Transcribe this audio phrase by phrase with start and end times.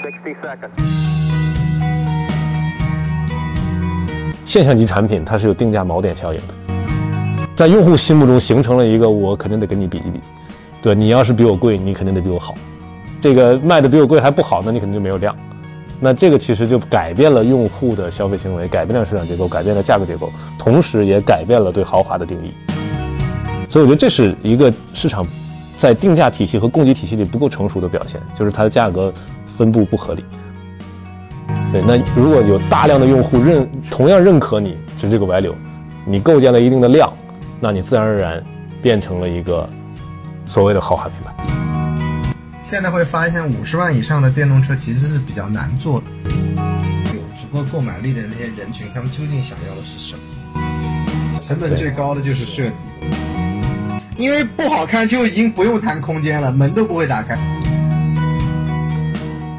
[0.00, 0.70] Sixty seconds.
[4.44, 6.54] 现象级产品它是有定价锚点效应的，
[7.54, 10.20] 在用户心目中形成了一个我肯定得跟你比一比，
[10.82, 12.54] 对你要是比我贵，你肯定得比我好，
[13.20, 15.34] 这个卖的比我贵还不好，那你肯定就没有量。
[16.00, 22.52] 那这个其实就改变了用户的消费行为，改变了市场结构，改变了价格结构，同时也改变了对豪华的定义。
[23.68, 25.26] 所以我觉得这是一个市场
[25.78, 29.14] 在定价体系和供给体系里不够成熟的表现，就是它的价格
[29.56, 30.24] 分布不合理。
[31.70, 35.54] 对，那如果有大量的用户认同样认可你是这个 value，
[36.04, 37.12] 你构建了一定的量，
[37.60, 38.42] 那你自然而然
[38.80, 39.68] 变成了一个
[40.44, 41.32] 所谓的豪华品牌。
[42.62, 46.06] 现在会发现，五十万以上的电动车其实是比较难做的。
[47.14, 51.40] 有足够购买力的那些人群，他们究竟想要的是什么？
[51.40, 52.84] 成本最高的就是设计，
[54.16, 57.36] 因为不好看就已经不用谈空间了，门都不会打开。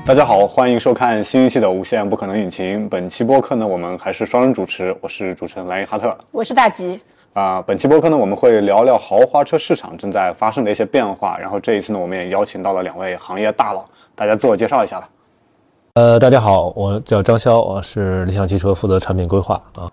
[0.05, 2.85] 大家好，欢迎收看新一期的《无限不可能引擎》。
[2.89, 6.15] 本期播客呢，我们还是双人主持，我是主持人莱因哈特。
[6.31, 6.99] 我是大吉。
[7.31, 11.37] 啊、本期播客呢，我们会聊聊豪华车市场正在发生的一些变化。
[11.37, 15.09] 然后这一次呢，我们也邀请到了两位行业大佬，大家自我介绍一下吧。
[15.93, 19.89] 呃，大家好，我叫张潇，我是理想汽车负责产品规划啊。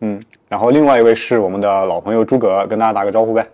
[0.00, 3.46] 嗯，然后另外一位是我们的老朋友诸葛，跟大家打个招呼呗。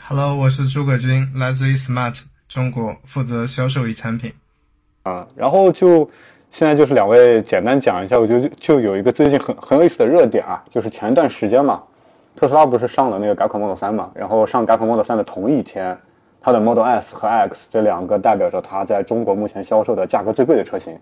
[0.00, 4.32] Hello，我是诸葛军，来自于 Smart 中国，负责销售与产品。
[5.02, 6.08] 啊、然后就
[6.50, 11.82] 现在就是两位简单讲一下，我觉得就有一个最近很很有意思的热点啊，就是前一段时间嘛，
[12.36, 15.96] 特斯拉不是上了那个改款 Model 3嘛，然后上改款 Model 3的同一天，
[16.40, 20.98] 它的 Model S 和 X 这两个代表着它在中国目前销售的价格最贵的车型，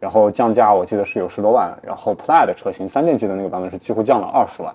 [0.00, 4.74] 然后降价我记得是有十多万，然后 Plaid 的车型三电机的那个版本是几乎降了二十万，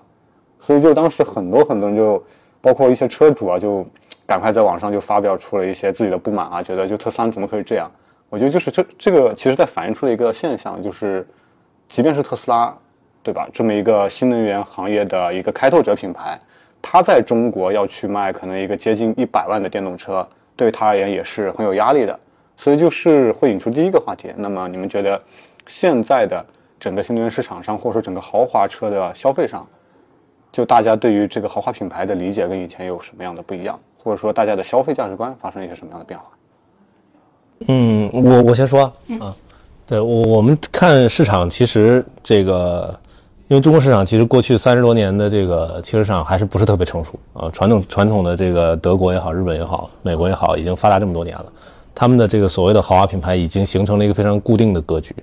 [0.58, 2.22] 所以就当时很多很多人就
[2.60, 3.84] 包括一些车主啊，就
[4.26, 7.90] 赶快在网上就发表出了一些自己的不满啊，觉得就特斯拉怎么可以这样。
[8.32, 11.26] 我觉得就是这这个其实在反映出一个现象，就是
[11.86, 12.74] 即便是特斯拉，
[13.22, 13.46] 对吧？
[13.52, 16.40] 这么一个新能源行业的一个开拓者品牌，
[16.80, 20.26] 它在中国要去卖可能一个接近一百万的电动车，
[20.56, 22.18] 对它而言也是很有压力的。
[22.56, 24.32] 所以就是会引出第一个话题。
[24.38, 25.20] 那么你们觉得
[25.66, 26.42] 现在的
[26.80, 29.66] 整个新能源市场上，或者说整个豪华车的消费上，
[30.50, 36.24] 就大家对于这个豪华品牌的理解跟以前有什么样的不一样，或者说大家的消费价值观发生一些什么样的变化？
[37.68, 38.84] 嗯，我我先说
[39.20, 39.34] 啊，
[39.86, 42.94] 对我我们看市场，其实这个，
[43.48, 51.46] 因为中国市场其实过去三十多年的这个汽车市场还是不是特别成熟啊，传统传统的这个德国也好，日本也好，美国也好，已经发达这么多年了，
[51.94, 55.14] 他们的这个所谓的豪华品牌已经形成了一个非常固定的格局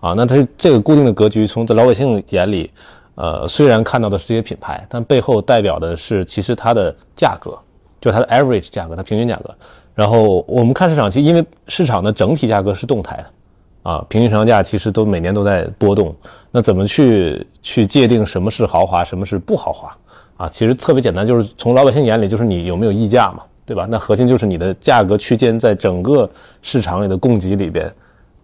[0.00, 2.70] 啊，那它这个固定的格局，从在老百姓眼里，
[3.14, 7.56] 呃，虽然看到的是这些品牌，但背后代表的是其实它的价格，
[8.00, 9.54] 就是它的 average 价格，它平均价格。
[9.96, 16.14] 然后我们看市场，其实因为市场的整体价格是动态的，啊，平均市场价其实都每年都在波动。
[16.50, 19.96] 那怎么去去界定什么是豪华，什么是不豪华
[20.36, 20.48] 啊？
[20.50, 23.86] 其实特别简单，就是从老百姓眼里，就是你有没有溢价嘛，对吧？
[23.90, 26.28] 那核心就是你的价格区间在整个
[26.60, 27.90] 市场里的供给里边，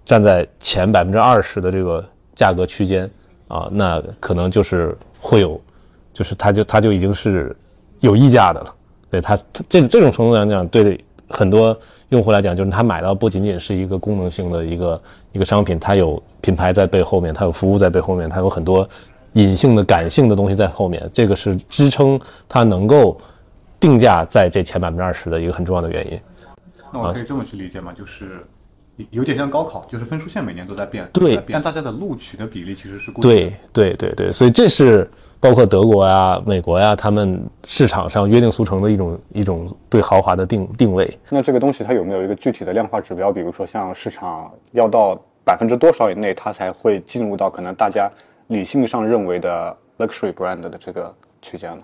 [0.06, 2.02] 站在前百分之二十的这个
[2.34, 3.10] 价格区间
[3.48, 5.60] 啊，那可能就是会有，
[6.14, 7.54] 就是它就它就已经是
[8.00, 8.74] 有溢价的了。
[9.10, 9.36] 对它
[9.68, 10.98] 这这种程度来讲，对
[11.32, 11.76] 很多
[12.10, 18.88] 用户来讲，就是他买到不仅仅是一个功能性的一个一个商品，它有品牌在背后面，它有服务在背后面，它有很多
[19.32, 23.18] 隐性的感性的东西在后面，这个是支撑它能够
[23.80, 26.20] 定价在这前百分之二十的一个很重要的原因。
[26.92, 27.92] 那我可以这么去理解吗？
[27.96, 28.40] 就是
[29.10, 33.36] 有点像高考，就是分数线每年都在变，对但大家的录取的比例其实是固定的。
[33.36, 35.10] 对对对对，所以这是
[35.42, 41.18] 包括德国呀、美国呀，他们市场上约定俗成的一种一种对豪华的定定位。
[41.30, 43.32] 那这个东西它有没有一个具体的量化指标？
[43.32, 48.08] 比如说像市场要到百分之多少以内，它才会进入到可能大家
[48.46, 51.82] 理性上认为的 luxury brand 的这个区间呢？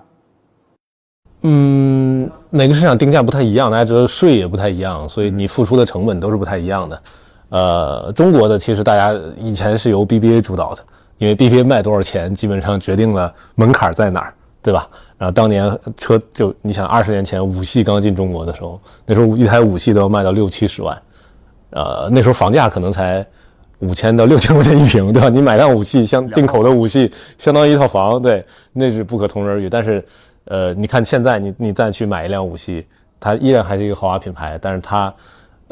[1.43, 7.03] 嗯，每个市场定价不太一样，大家知道税也不太一样，所以你付出的成本都是不太一样的。
[7.49, 10.85] 呃，中国的其实大家以前是由 BBA 主导的，
[11.19, 14.89] 因为 BBA 卖多少钱，基本上决定了门槛在哪儿，对吧？
[15.19, 20.97] 然后当年车就你想，二十年前五系刚进中国的时候，那时候一台五系都要卖到六七十万，
[21.71, 23.27] 呃，那时候房价可能才
[23.81, 25.29] 五千到六千块钱一平，对吧？
[25.29, 29.69] 你买辆五系，像进口的五系，相当于一套房，对，那是不可同日而语。
[29.69, 30.05] 但是，
[30.45, 32.87] 呃，你看现在你你再去买一辆五系，
[33.19, 35.13] 它依然还是一个豪华品牌，但是它，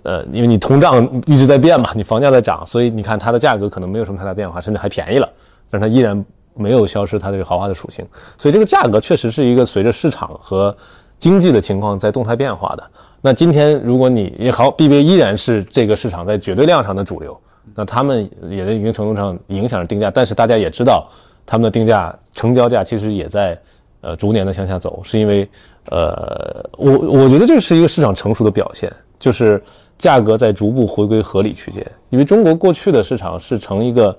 [0.04, 5.28] 呃，因为你通胀一直在变嘛，你房价在涨，所以你看它的价格可能没有什么太大变化，甚至还便宜了，
[5.70, 8.06] 但是它依然没有消失它这个豪华的属性。
[8.36, 10.76] 所以这个价格确实是一个随着市场和
[11.18, 12.84] 经济的情况在动态变化的。
[13.22, 17.36] 那今天如果你也好，BBA 依然是这个市场在绝对量上的主流，
[17.74, 20.10] 那他们也在一定程度上影响着定价。
[20.10, 21.08] 但是大家也知道，
[21.44, 23.58] 他们的定价成交价其实也在
[24.02, 25.48] 呃逐年的向下走，是因为
[25.90, 29.60] 呃我我觉得这是一个市场成熟的表现，就是
[29.98, 31.84] 价格在逐步回归合理区间。
[32.10, 34.16] 因为中国过去的市场是成一个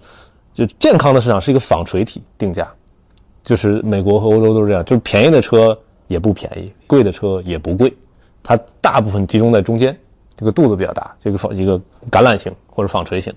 [0.54, 2.68] 就健康的市场，是一个纺锤体定价，
[3.44, 5.78] 就是美国和欧洲都是这样，就是便宜的车
[6.08, 7.94] 也不便宜，贵的车也不贵。
[8.44, 9.98] 它大部分集中在中间，
[10.36, 11.78] 这个肚子比较大，这个纺一个
[12.10, 13.34] 橄榄型或者纺锤型。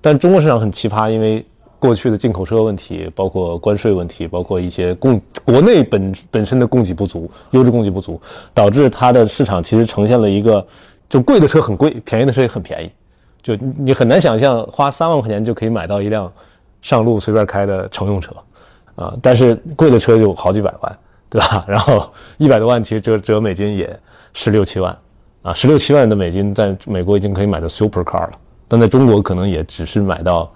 [0.00, 1.44] 但中国市场很奇葩，因为
[1.78, 8.20] 过去的进口车问题，包括关税问题，包括一些供国内本本身的供给不足，优质供给不足，
[8.52, 10.66] 导致它的市场其实呈现了一个，
[11.10, 12.90] 就贵的车很贵，便宜的车也很便宜，
[13.42, 16.32] 就你很难想象花三万块钱就可以买到一辆
[16.80, 18.34] 上路随便开的乘用车，
[18.94, 20.98] 啊，但是贵的车就好几百万，
[21.28, 21.64] 对吧？
[21.68, 24.00] 然后一百多万其实折折美金也。
[24.32, 24.96] 十六七万，
[25.42, 30.48] 啊，十六七万的美金，在美国已经可以买到 super car 了，但在中国可能也只是买到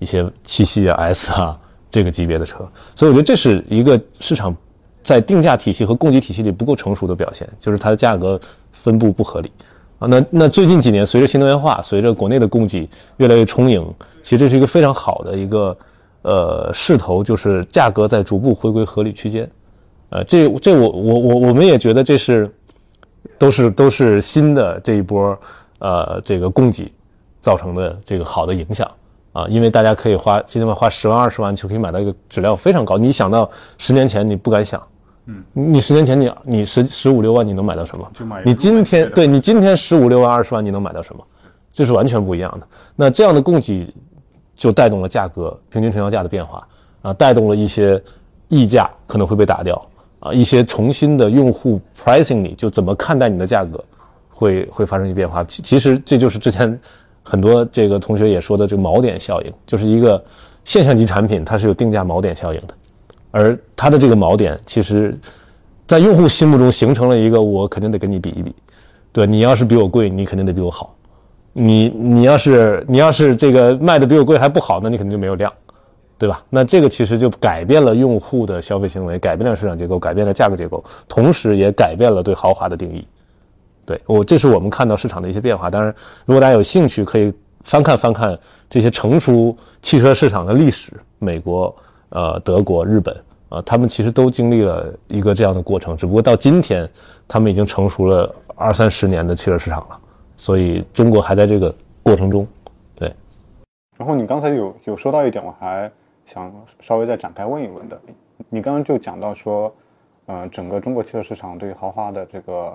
[0.00, 1.56] 一些七系啊、S 啊
[1.88, 4.52] 这个级别的车，所以我觉得这是一个市场
[5.04, 8.40] 在定价体系和供给体系里不够成熟的表现，就是它的价格
[8.72, 9.52] 分布不合理。
[10.02, 10.06] 啊。
[10.08, 12.88] 那那最近几年，随着新能源化，随着国内的供给
[13.18, 13.82] 越来越充盈，
[14.22, 15.76] 其实这是一个非常好的一个
[16.22, 19.48] 呃势头，就是价格在逐步回归合理区间，
[20.10, 22.50] 呃，这这我我我我们也觉得这是。
[23.38, 25.36] 都是都是新的这一波，
[25.78, 26.92] 呃，这个供给
[27.40, 28.88] 造成的这个好的影响
[29.32, 32.98] 啊，因为大家可以花，今天花十万二十万就可以买到一个质量非常高。
[32.98, 34.80] 你想到十年前你不敢想，
[35.26, 38.10] 嗯，你十年前你你十十五六万你能买到什么？
[38.44, 41.24] 你今天对你今天十五六万二十万你能买到什么？
[41.72, 42.66] 这是完全不一样的。
[42.96, 43.92] 那这样的供给
[44.54, 46.66] 就带动了价格平均成交价的变化
[47.02, 48.02] 啊，带动了一些
[48.48, 49.80] 溢价可能会被打掉。
[50.20, 53.84] 啊，一些重新的用户 pricing 你就怎么看待你的价格，
[54.28, 55.42] 会会发生一些变化。
[55.44, 56.78] 其实这就是之前
[57.24, 60.24] 很多这个同学也说的这个锚点效应，就是一个
[60.62, 62.74] 现象级产品它是有定价锚点效应的，
[63.32, 65.18] 而它的这个锚点其实，
[65.88, 68.54] 在用户心目中形成了一个我肯定得跟你比一比，
[69.10, 70.94] 对你要是比我贵，你肯定得比我好，
[71.52, 75.52] 你你要是你要是这个卖的比我贵还不好，那你肯定就没有量。
[76.18, 76.40] 对吧？
[76.48, 83.04] 那这个其实就改变了用户的消费行为，改变了市场结构，改变了价格结构，同时也改变了对豪华的定义。
[83.84, 85.68] 对我，这是我们看到市场的一些变化。
[85.68, 85.92] 当然，
[86.24, 88.38] 如果大家有兴趣，可以翻看翻看
[88.70, 91.74] 这些成熟汽车市场的历史，美国、
[92.12, 93.14] 呃，德国、日本
[93.48, 95.96] 啊，他们其实都经历了一个这样的过程。
[95.96, 96.88] 只不过到今天，
[97.26, 99.98] 他们已经成熟了二三十年的汽车市场了，
[100.36, 102.46] 所以中国还在这个过程中。
[102.94, 103.12] 对。
[103.98, 105.90] 然后你刚才有有说到一点，我还。
[106.24, 108.00] 想稍微再展开问一问的，
[108.48, 109.70] 你刚刚就讲到说，
[110.26, 112.72] 呃，整个中国汽车市场对于豪华的这个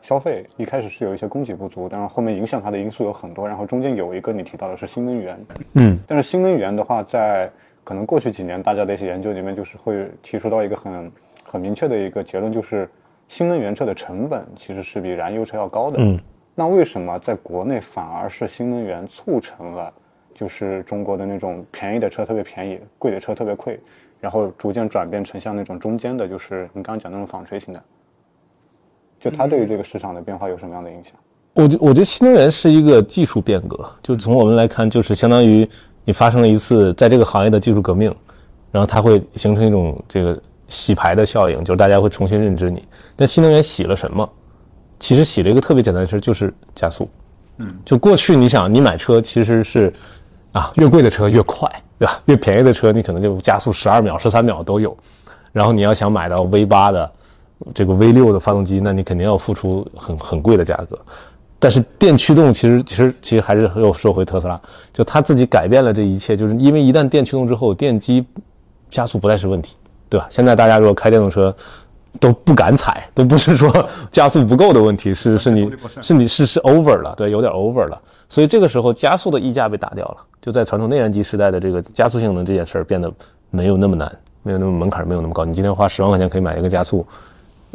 [0.00, 7.48] 消费一开始是有一些供给不足，但是后面影响它的因素有很多，然后中间有一个你提到的是新能源，嗯，但是新能源的话，在
[7.86, 11.12] 可能过去几年大家的一些研究里面，就是会提出到一个很
[11.44, 12.90] 很明确的一个结论，就是
[13.28, 16.18] 新能源车的成本其实是比燃油车要高的，嗯，
[16.52, 19.92] 那为什么在国内反而是新能源促成了？
[20.34, 23.78] 就是中国的那种便宜的车特别便宜，贵的车特别贵，
[24.20, 27.80] 然后逐渐转变成像那种中间的，就是你刚刚讲那种纺锤型的。
[29.20, 31.12] 就它对于这个市场的变化有什么样的影响？
[31.54, 35.66] 我觉我觉得新能源是一个技术变革，就从我们来看，就是相当于
[36.06, 38.10] 你发生了一次在这个行业的技术革命，
[38.72, 42.82] 然后它会形成一种这个洗牌的效应，就是大家会重新认知你。
[43.14, 44.26] 那新能源洗了什么？
[44.98, 47.06] 其实洗了一个特别简单的事，就是加速。
[47.58, 49.92] 嗯，就过去你想你买车其实是。
[50.52, 52.18] 啊，越贵的车越快，对吧？
[52.24, 54.96] 越便宜的车你可能就加速十二秒、十三秒都有。
[55.52, 57.12] 然后你要想买到 V 八的
[57.74, 60.98] 这个 V 六的发动机，那你肯定要付出很很贵的价格。
[61.58, 64.60] 但是电驱动其实其实其实还是又说回特斯拉，
[64.92, 68.24] 就它自己改变了这一切，就是因为一旦电驱动之后，电机
[68.90, 69.74] 加速不再是问题，
[70.08, 70.26] 对吧？
[70.30, 71.54] 现在大家如果开电动车
[72.20, 73.70] 都不敢踩，都不是说
[74.10, 78.00] 加速不够的问题，是是你是你是是 over 了，对，有点 over 了。
[78.28, 83.10] 所以这个时候加速的溢价被打掉了，就在传统内燃机时代的这个加速性能这件事儿变得
[83.50, 84.10] 没有那么难，
[84.42, 85.44] 没有那么门槛没有那么高。
[85.44, 87.06] 你今天花十万块钱可以买一个加速，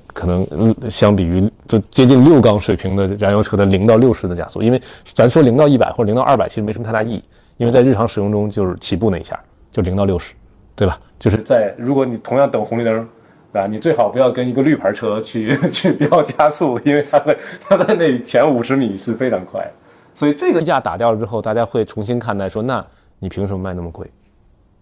[0.07, 7.23] 可能嗯相比于就接近六缸水平的燃油车的零到六十的加速，因为咱说零到一百或者零到二百其实没什么太大意义，
[7.57, 9.39] 因为在日常使用中就是起步那一下
[9.71, 10.33] 就零到六十，
[10.75, 10.99] 对吧？
[11.19, 13.07] 就是在如果你同样等红绿灯，
[13.53, 19.69] 啊，你最好不要跟一个绿牌车去 去飙加速，因为它在它在那前五十米是非常快。
[20.13, 22.85] 所以这个价打掉了之后，大家会重新看待说，那
[23.19, 24.05] 你凭什么卖那么贵，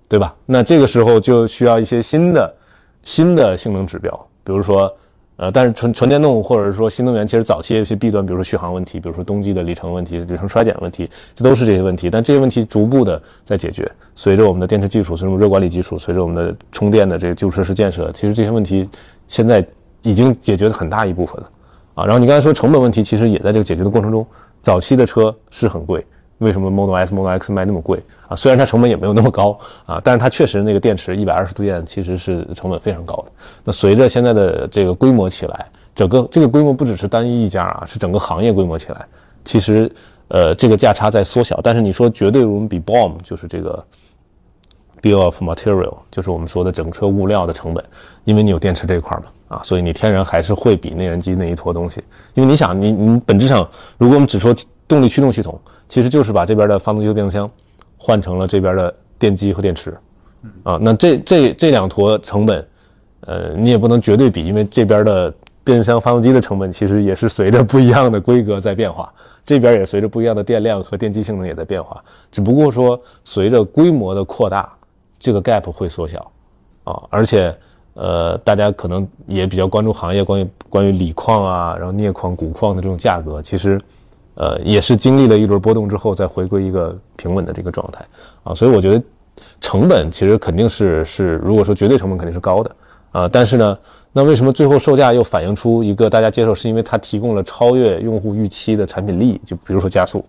[0.08, 0.36] 对吧？
[0.46, 2.56] 那这个时候就需要一些新的
[3.04, 4.12] 新的性能指标，
[4.44, 4.92] 比如说，
[5.42, 12.10] 呃，但是纯纯电动或者是说新能源，其实早期有些弊端，比如说续航问题，比如说冬季的里程问题、里程衰减问题，这都是这些问题。
[12.10, 18.90] 但这些问题逐步的在解决，随着我们的电池技术，随着我们热管理技术，随着我们的充电的这个基础设施建设，其实这些问题
[19.30, 19.66] 现在
[20.02, 21.50] 已经解决了很大一部分了。
[21.96, 24.28] 啊，然后你刚才说成本问题，其实也在这个解决的过程中。
[24.62, 26.06] 早期的车是很贵，
[26.40, 28.36] 为什么 Model S、Model X 卖那么贵啊？
[28.36, 33.32] 虽然它成本也没有那么高啊，但是它确实那个电池一百二十度电其实是成本非常高的。
[33.64, 39.06] 那随着现在的这个规模起来，整个这个规模不只是单一一家啊，是整个行业规模起来，
[39.44, 39.92] 其实
[40.30, 41.60] 呃这个价差在缩小。
[41.64, 43.84] 但是你说绝对我们比 BOM 就是这个
[45.02, 47.84] Bill of Material，就是我们说的整车物料的成本，
[48.24, 49.24] 因为你有电池这一块嘛。
[49.50, 52.04] 啊，所以你天然还是会比内燃机那一坨东西，
[52.36, 53.68] 因为你想，你你本质上，
[53.98, 54.54] 如果我们只说
[54.88, 57.52] 动力驱动系统，其实就是把这边的发动机和变速箱
[57.98, 59.98] 换成了这边的电机和电池，
[60.64, 62.66] 啊，那这这这两坨成本，
[63.22, 69.12] 呃，你也不能绝对比，因为这边的变速箱、发动机的成本其实也是随着不一样的规格在变化，
[69.44, 74.72] 这边也随着不一样的电量和电机性能也在变化，只不过说随着规模的扩大，
[75.20, 76.32] 这个 gap 会缩小，
[76.84, 77.54] 啊，而且。
[77.96, 83.78] 呃，大家可能也比较关注行业关于关于锂矿啊，然后镍矿、钴矿的这种价格，其实，
[84.40, 88.04] 呃，也是经历了一轮波动之后再回归一个平稳的这个状态
[88.44, 88.56] 啊。
[88.56, 89.04] 所以我觉得
[89.62, 92.76] 成本其实肯定是是，如果说绝对成本肯定是高的
[93.12, 93.28] 啊。
[93.28, 93.78] 但是呢，
[94.14, 99.40] 那为什么最后售价又反映出一个大家接受，是因为它提供了超越用户预期的产品力？
[99.46, 100.26] 就比如说加速，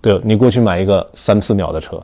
[0.00, 2.02] 对你过去买一个三四秒的车，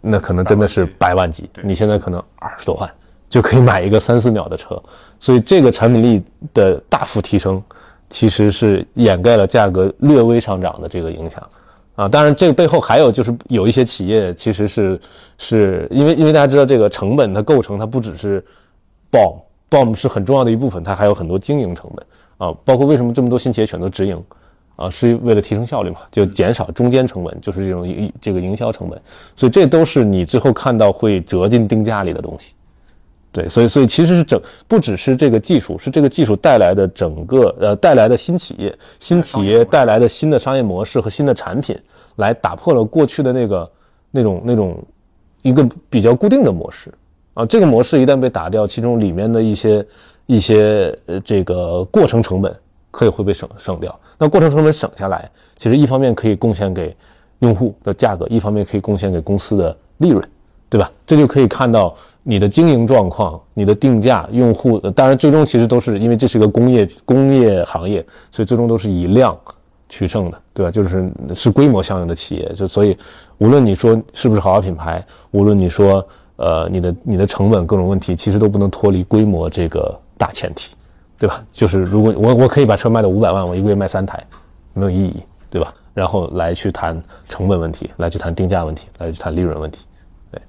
[0.00, 2.88] 那可能真的是百万级，你现在可能二十多万。
[3.28, 4.82] 就可以买一个三四秒的车，
[5.20, 6.22] 所以这个产品力
[6.54, 7.62] 的大幅提升，
[8.10, 11.48] 其实是掩盖了价格略微上涨的这个影响，
[11.94, 15.00] 啊，当然这个背后还有就是有一些企业其实是
[15.36, 18.44] 是因为因为大家知道这个成本它构成它不只是
[19.10, 22.06] ，BOM，BOM 是很重要的一部分，它还有很多经营成本。
[22.38, 24.16] 啊，包括为什么这么多新企业选择直营，
[24.76, 28.96] 啊，是为了提升效率嘛，就减少中间成本，就是这种营这个营销成本，
[29.34, 32.54] 所以这都是你最后看到会折进定价里的东西。
[33.30, 41.78] 对，所以所以其实是整不只是这个技术，是这个技术带来的整个呃带来的新企业，新企业带来的新的商业模式和新的产品，
[42.16, 43.70] 来打破了过去的那个
[44.10, 44.82] 那种那种
[45.42, 46.92] 一个比较固定的模式
[47.34, 47.44] 啊。
[47.44, 49.86] 这个模式一旦被打掉，其中里面的一些
[50.24, 52.52] 一些呃这个过程成本
[52.90, 53.94] 可以会被省省掉。
[54.16, 56.96] 那过程成本省下来，其实一方面可以贡献给
[57.40, 60.26] 用户的价格，一方面可以贡献给公司的利润，
[60.70, 60.90] 对吧？
[61.06, 61.94] 这就可以看到。
[62.22, 69.34] 你的经营状况、你的定价、用户，当然最终其实都是因为这是一个工业工业行业，所以最终都是以量
[69.88, 70.70] 取胜的，对吧？
[70.70, 72.94] 就是是规模效应的企业，就所以
[73.38, 76.06] 无论你说是不是豪华品牌，无论你说
[76.36, 80.74] 呃你的你的成本各种问题，其实都不能脱离规模这个大前提，
[81.18, 81.42] 对吧？
[81.50, 84.22] 就是如果我我可以把车卖到五百万，我一个月卖三台，
[84.74, 85.72] 没有意义，对吧？
[85.94, 89.86] 然后来去谈成本问题，来去谈定价问题，来去谈利润问题，
[90.30, 90.42] 对，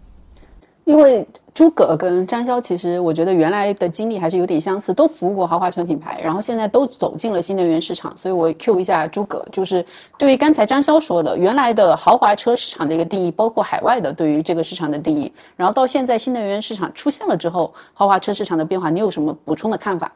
[0.83, 1.25] 因为。
[1.53, 8.15] 诸葛跟张潇，其实我觉得原来的经历还是有点相似，都服务过豪华车品牌，然后现在都走进了新能源市场。
[8.15, 9.85] 所以我 Q 一下诸葛，就是
[10.17, 20.11] 对于刚才张潇说的原来的豪华车市场的一个定义，包括海外的对于这个市场的定义，然后到现在新能源市场出现了之后，豪华车市场的变化，你有什么补充的看法？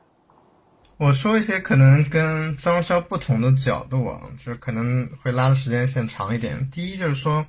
[0.98, 6.70] 我说一些可能跟张潇不同的角度啊，就是可能会拉的时间线长一点。
[6.72, 7.46] 第一就是说。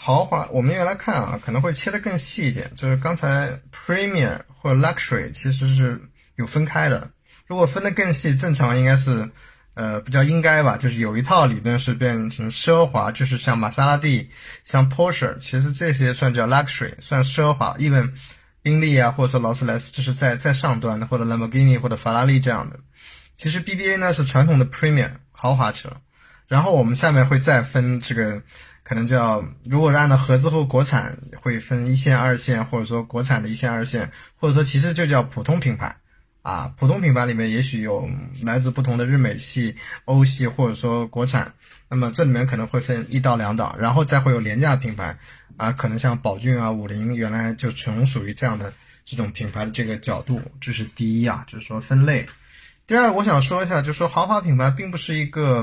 [0.00, 2.70] 豪华，我们原来看啊，可能会切得更细一点。
[2.76, 6.00] 就是刚才 premium 或者 luxury 其实是
[6.36, 7.10] 有分开的。
[7.48, 9.28] 如果分得更细，正常应该是，
[9.74, 10.76] 呃，比较应该吧。
[10.76, 14.30] 就是有一套理论是变成奢华，就是像玛莎拉蒂、
[14.62, 17.76] 像 Porsche，其实这些算叫 luxury，算奢华。
[17.78, 18.12] even
[18.62, 22.78] 宾利啊，或者说劳斯莱斯，这是在在上端的，或者兰博基尼或者法拉利这样的。
[23.34, 25.90] 其实 BBA 呢是传统的 premium 豪华车。
[26.46, 28.40] 然后我们下面会再分这个。
[28.88, 35.94] 可能叫，如果是按照合资或国产，会分一线、二线，或者说国产的一线、二线，或者说其实就叫普通品牌，
[36.40, 38.08] 啊，普通品牌里面也许有
[38.42, 39.76] 来自不同的日美系、
[40.06, 41.52] 欧系，或者说国产，
[41.90, 45.14] 那么这里面可能会分一到两档，然后再会有廉价品牌，
[45.58, 48.72] 啊，可能像宝骏啊、五菱，原来就纯属于这样的
[49.04, 52.26] 这种品牌的这个角度，这是第一啊，就是说分类。
[52.86, 55.62] 第二，我想说一下，就是说豪华品牌并不是一个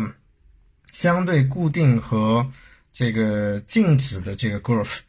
[0.92, 2.46] 相对固定和。
[2.96, 5.00] 这个静止的这个 growth，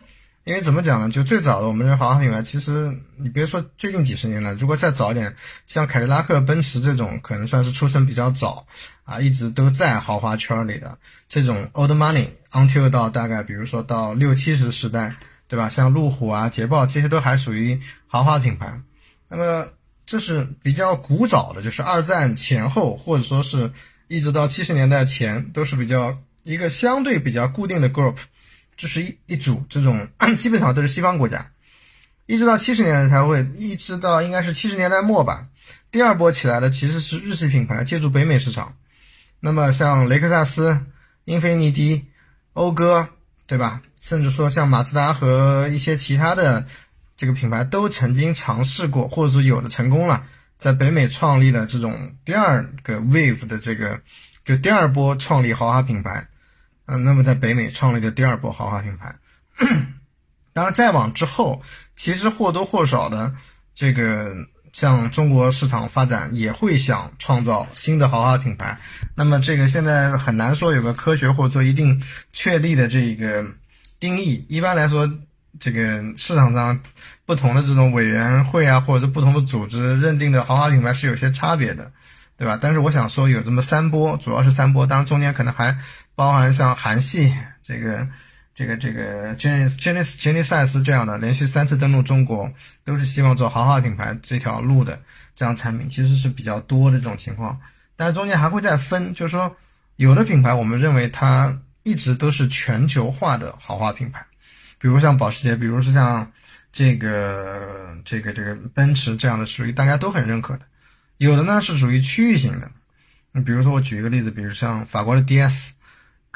[0.42, 1.08] 因为怎么讲呢？
[1.08, 5.32] 就最早的我们这豪华品牌，其实你别说最近几十年了，如果再早一点，
[5.68, 8.66] 像凯迪拉克、奔驰这种，可能算是出生比较早
[9.04, 15.14] 啊，一直都在豪华圈里的这种 old money，until 到大概比如说到六七十时代，
[15.46, 15.68] 对吧？
[15.68, 18.80] 像路虎啊、捷豹这些都还属于豪华品牌。
[19.28, 19.68] 那么
[20.04, 23.70] 这是比较古早的，就是二战前后，或者说是
[24.08, 28.16] 一直到七十年代前，都是比较一个相对比较固定的 group，
[28.76, 31.50] 这是一一组这种 基本上都是西方国家，
[32.26, 35.48] 一直到七十年代才会，一直到应该是七十年代末吧。
[35.90, 38.74] 第二波起来的其实是日系品牌借助北美市场，
[39.40, 40.80] 那么像雷克萨斯、
[41.24, 42.06] 英菲尼迪、
[42.54, 43.08] 讴歌，
[43.46, 43.82] 对吧？
[44.00, 46.64] 甚至说像马自达和一些其他的。
[47.18, 50.22] 这个品牌都曾经尝试过，或者说有的成功了，
[50.58, 53.98] 在北美创立的这种第二个 wave 的这个，
[54.44, 56.28] 就第二波创立豪华品牌，
[56.86, 59.14] 嗯，那么在北美创立的第二波豪华品牌，
[60.52, 61.62] 当然再往之后，
[61.96, 63.34] 其实或多或少的
[63.74, 64.34] 这个
[64.72, 68.78] 向中国市场发展也会想创造新的豪华品牌，
[69.14, 72.02] 那么这个现在很难说有个科学或者说一定
[72.32, 73.44] 确立的这个
[74.00, 75.10] 定义，一般来说。
[75.58, 76.78] 这个市场上
[77.24, 81.90] 不同的这种委员会啊，或者是不同的组织认定的豪华品牌是有些差别的，
[82.36, 82.58] 对吧？
[82.60, 85.74] 但是我想说有这么三波，主要是三波，当然中间可能还
[86.16, 87.32] 包含像韩系
[87.62, 88.08] 这个、
[88.54, 95.00] 这个、这个 Genesis、Genesis、Genesis 这样的，连续三次登陆中国，都是希望做豪华品牌这条路的
[95.37, 97.61] 这样产品，其实是比较多的这种情况。
[97.94, 99.54] 但是中间还会再分，就是说
[99.96, 104.26] 有的品牌我们认为它一直都是全球化的豪华品牌。
[104.78, 106.30] 比如像保时捷，比如是像
[106.73, 110.61] 这个这个这个奔驰这样的，属于大家都很认可的。
[111.16, 112.70] 有的呢是属于区域型的，
[113.32, 115.70] 你比如说我举一个例子，比如像法国的 DS，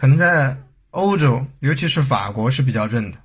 [0.00, 0.57] 可能在
[0.92, 3.19] 欧洲，尤其是法国是比较认的。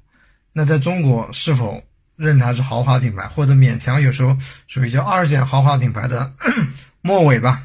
[0.52, 1.82] 那在中国是否
[2.18, 6.34] 认它是豪华品牌，或者勉强有时候属于叫二线豪华品牌的
[7.00, 7.64] 末尾吧？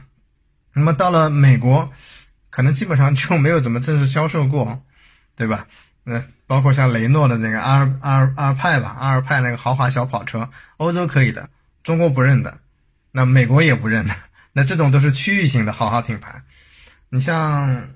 [0.74, 1.92] 那么到了美国，
[2.50, 4.80] 可能基本上就没有怎么正式销售过，
[5.34, 5.66] 对吧？
[6.04, 11.50] 那包括像雷诺的那个阿尔阿尔阿尔派吧，阿尔派那个豪华小跑车，欧洲可以的，
[11.82, 12.58] 中国不认的，
[13.10, 14.14] 那美国也不认的，
[14.52, 16.40] 那这种都是区域性的豪华品牌。
[17.08, 17.88] 你像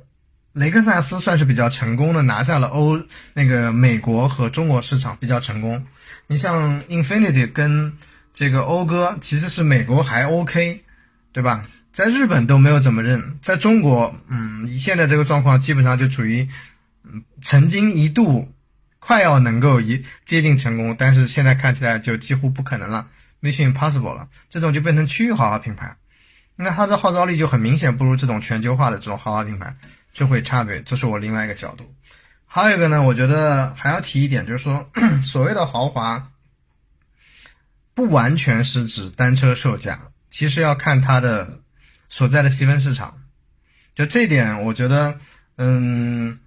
[0.54, 2.98] 雷克萨斯算是比较成功的，拿下了欧
[3.34, 5.86] 那个美国和中国市场比较成功。
[6.26, 7.92] 你像 Infinity 跟
[8.32, 10.82] 这个讴歌，其实是美国还 OK，
[11.32, 11.66] 对吧？
[11.92, 16.48] 在日本都没有怎么认，在中国，嗯，以现在这个状况，基本上就处于。
[17.06, 18.50] 嗯曾经一度
[18.98, 23.06] 快要能够一接近成功，但是现在看起来就几乎不可能了
[23.42, 24.26] ，mission impossible 了。
[24.48, 25.94] 这种就变成区域豪华品牌，
[26.56, 29.76] 那它的号召力就很明显不如这种全球化的这种豪华品牌，
[30.14, 30.80] 就会差别。
[30.82, 31.94] 这是我另外一个角度。
[32.46, 34.88] 还有一个呢，我觉得还要提一点，就是说
[35.22, 36.30] 所谓的豪华，
[37.92, 40.00] 不完全是指单车售价，
[40.30, 41.60] 其实要看它的
[42.08, 43.18] 所在的细分市场。
[43.94, 45.20] 就这点，我觉得，
[45.58, 46.38] 嗯。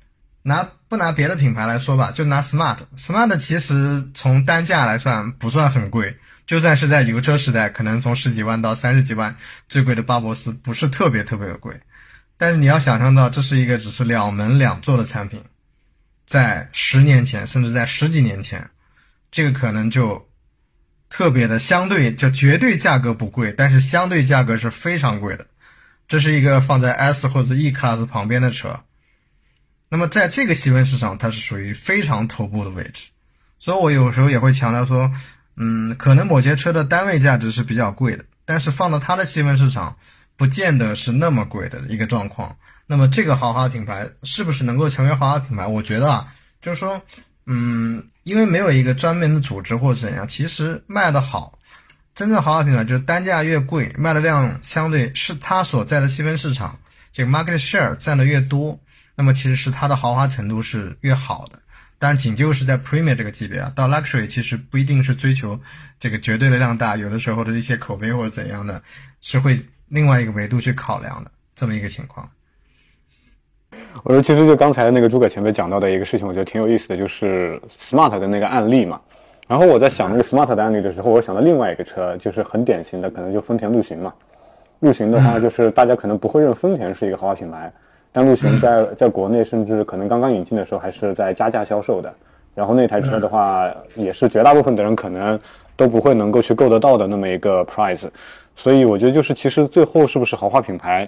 [0.44, 9.36] 拿不拿别的品牌来说吧，就拿 Smart，Smart 其实从单价来算不算很贵，就算是在油车时代，可能从十几万到三十几万，
[9.68, 11.78] 最贵的巴博斯不是特别特别的贵。
[12.38, 15.44] 但是你要想象到，这是一个只是两门两座的产品，
[16.26, 18.70] 在十年前，甚至在十几年前，
[19.32, 20.30] 这个可能就
[21.10, 25.48] 特别的相对，就绝对价格不贵，但是相对价格是非常贵的。
[26.08, 28.80] 这是一个放在 S 或者 E Class 旁边的车。
[29.90, 33.10] 那么在这个细分市场，它是属于非常头部的位置，
[33.58, 35.12] 所以我有时候也会强调说，
[35.56, 39.98] 嗯，可能某些车的单位价值是比较贵的，但是放到它的细分市场，
[40.38, 42.56] 不见得是那么贵的一个状况。
[42.86, 45.68] 那么这个豪华品牌是不是能够成为豪华品牌？
[45.68, 47.02] 我觉得啊，就是说，
[47.46, 51.60] 嗯，因为没有一个专门的组织或者怎样，其实卖的好，
[52.16, 56.80] 真正豪华品牌就是单价越贵，卖的量相对是它所在的细分市场
[57.12, 58.80] 这个 market share 占的越多。
[59.16, 61.60] 那么其实是它的豪华程度是越好的，
[61.98, 65.60] 但是仅就是在 Premier 这个级别啊，到 Luxury 其实不一定是追求
[66.00, 68.82] 这个绝对的量大，有的时候的一些口碑或者怎样的，
[69.22, 72.30] 是会另外一个维度去考量的这么一个情况。
[74.04, 79.00] 我说，其实就刚才那个诸葛前辈讲到的一个事情，我觉得挺有意思的，就是 Smart 的那个案例嘛。
[79.48, 84.14] 然后我在想那个 Smart 的案例的时候，我想到另外一个车，就是很典型的，可能就丰田陆巡嘛。
[84.80, 87.72] 陆巡的话，就是大家可能不会认丰田是一个豪华品牌。
[88.12, 92.14] 但陆巡在在国内，甚至可能刚刚引进的时候，还是在加价销售的。
[92.58, 95.40] 然后那台车的话，也是绝大部分的人可能
[95.76, 98.10] 都不会能够去够得到的那么一个 price。
[98.56, 101.08] 所以我觉得，就是其实最后是不是豪华品牌，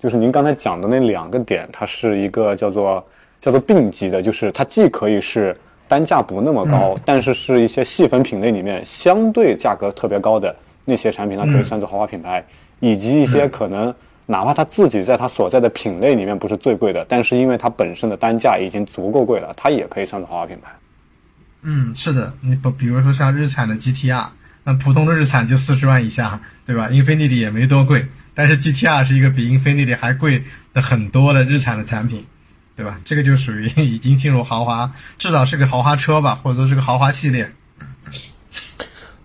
[0.00, 3.06] 就是您刚才讲的那两个点，它是一个叫做
[3.40, 10.52] 叫做并级的，就是它既可以是单价不那么高，但是是一些细分品类里面相对价格特别高的
[10.84, 12.44] 那些产品，它可以算作豪华品牌，
[12.80, 13.94] 以及一些可能。
[14.26, 20.70] 哪怕它自己在它所在的品类里面不是最贵的，但是因为它本身的单价已经足够贵了，它也可以算作豪华品牌。
[21.62, 24.26] 嗯，是的，你不比如说像日产的 GTR，
[24.64, 30.42] 那普通的日产就四十万以下，对吧？Infinity 也没多贵，但是 GTR 是一个比 Infinity 还贵
[30.72, 32.24] 的很多的日产的产品，
[32.76, 32.98] 对吧？
[33.04, 37.52] 这个就属于已经进入豪华，至少是个豪华车吧，或者说是个豪华系列。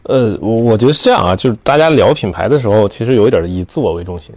[0.03, 4.35] 呃，我我觉得是这样啊，就是大家聊品牌的时候，其实有一点以自我为中心，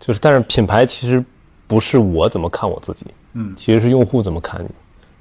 [0.00, 1.22] 就是但是品牌其实
[1.66, 4.68] 不是我怎么看我自己，嗯其实是用户怎么看你。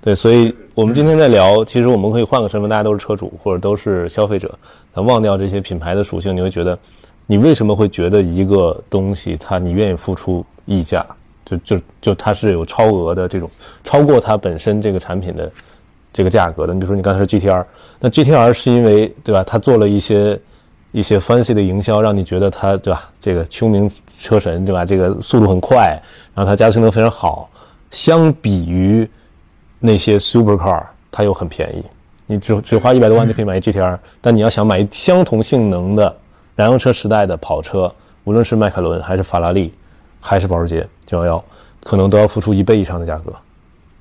[0.04, 4.54] 对，所以我们今天在聊，其实我们可以换个身份，大家都是车主或者都是消费者，
[4.94, 6.78] 那忘掉这些品牌的属性，你会觉得，
[7.26, 11.06] 你为什么会觉得一个东西它你愿意付出溢价，
[11.46, 13.50] 就就就它是有超额的这种
[13.82, 15.50] 超过它本身这个产品的
[16.12, 16.74] 这个价格的。
[16.74, 17.64] 你比如说你刚才说 GTR，
[18.02, 19.42] 那 GTR 是因为对吧？
[19.42, 20.38] 它做了一些
[20.92, 23.10] 一些 fancy 的营销，让你觉得它对吧？
[23.22, 24.84] 这个秋名车神对吧？
[24.84, 25.98] 这个速度很快，
[26.36, 27.50] 然后它加速性能非常好，
[27.90, 29.10] 相比于
[29.86, 31.84] 那些 supercar，它又很便宜，
[32.26, 36.16] 你只只花一百多万就可以买一 GTR，但你要想买一相同性能的
[36.56, 37.94] 燃油车时代的跑车，
[38.24, 39.74] 无论是迈凯伦还是法拉利，
[40.22, 41.44] 还是保时捷911，
[41.84, 43.34] 可能都要付出一倍以上的价格，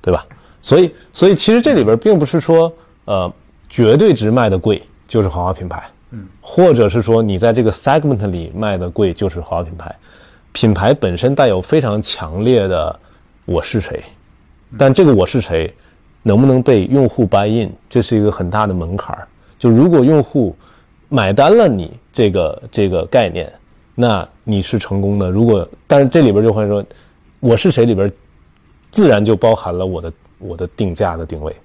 [0.01, 0.25] 对吧？
[0.61, 2.71] 所以，所以其实这里边并不是说，
[3.03, 3.29] 呃，
[3.67, 9.93] 绝对值卖的贵就是豪华品牌，嗯，或者是说你在这个 segment 里卖的贵就是豪华品牌，
[10.53, 12.97] 品牌本身带有非常强烈的
[13.43, 14.01] 我是谁，
[14.77, 15.73] 但这个我是谁，
[16.21, 19.27] 能不能被用户 buy in，这是一个很大的门槛儿。
[19.59, 20.55] 就如果用户
[21.09, 23.51] 买单了你这个这个概念，
[23.95, 25.29] 那你是成功的。
[25.29, 26.83] 如果但是这里边就会说，
[27.39, 28.11] 我是谁里边，
[28.89, 31.55] 自然就包含了我的我的定价的定位，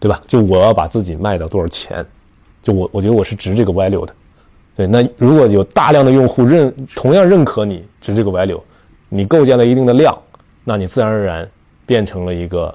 [0.00, 0.20] 对吧？
[0.26, 2.04] 就我要把自己卖到多少钱，
[2.62, 4.14] 就我我觉得我是值这个 value 的。
[4.76, 8.60] 对，那如果有大量的用户认同样认可你值这个 value，
[9.08, 10.18] 你构建了一定的量，
[10.64, 11.48] 那你自然而然
[11.86, 12.74] 变成了一个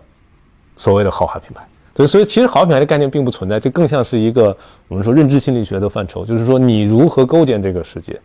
[0.78, 1.67] 所谓的豪华品牌。
[1.93, 4.56] 对，所以其实豪华品牌的概念并不存在，这更像是一个
[4.88, 8.19] 我们说认知心理学的范畴，就是说你如何构建这个世界，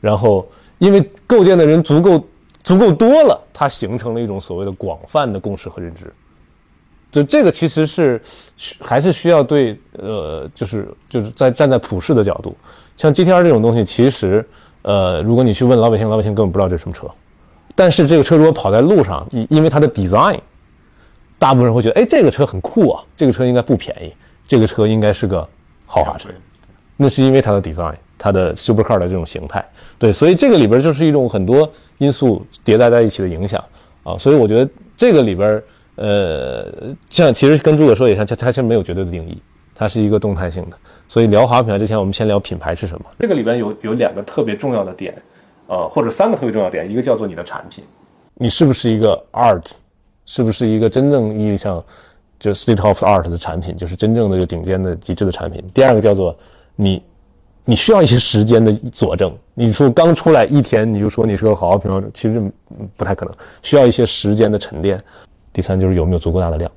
[0.00, 2.26] 然后因为构建的人足够
[2.64, 6.12] 足够多了，它形成了一种所谓的广泛的共识和认知。
[7.12, 8.20] 就这个其实是
[8.80, 12.56] 还是需要对呃，就是就是在站在普世的角度，
[12.96, 14.44] 像 GTR 这种东西，其实
[14.80, 17.06] 呃，如果你去问老百姓，老百姓根本不知道这是什么车。
[17.74, 20.38] 但是这个车如果跑在路上，因因为它的 design，
[21.38, 24.12] 大部分人会觉得，哎，这个车很酷啊，这个车应该不便宜，
[24.46, 25.48] 这个车应该是个
[25.86, 26.28] 豪华车。
[26.96, 29.64] 那是因为它的 design，它的 supercar 的这种形态。
[29.98, 33.62] 对，所以这个里边就是一种很多因素叠加在一起的影响
[34.04, 34.16] 啊。
[34.18, 35.62] 所以我觉得这个里边，
[35.96, 36.66] 呃，
[37.08, 39.40] 像其实跟诸葛说也像，它它其实没有绝对的定义，
[39.74, 40.76] 它是一个动态性的。
[41.08, 43.04] 所以聊豪华品牌之前，我们先聊品牌是什么。
[43.18, 45.14] 这个里边有有两个特别重要的点，
[45.72, 47.82] 呃，或者三个特别重要点，一个叫做你的产品，
[48.34, 49.64] 你是不是一个 art，
[50.26, 51.82] 是不是一个真正意义上
[52.38, 55.64] 就 state of art 的产品，就是真正的就顶尖的极致的产品。
[55.72, 56.36] 第二个叫做
[56.76, 57.02] 你，
[57.64, 59.34] 你需要一些时间的佐证。
[59.54, 62.52] 你说刚出来一天你就说你是个豪华品牌，其实
[62.94, 65.02] 不太可能，需要一些时间的沉淀。
[65.54, 66.70] 第三就是有没有足够大的量。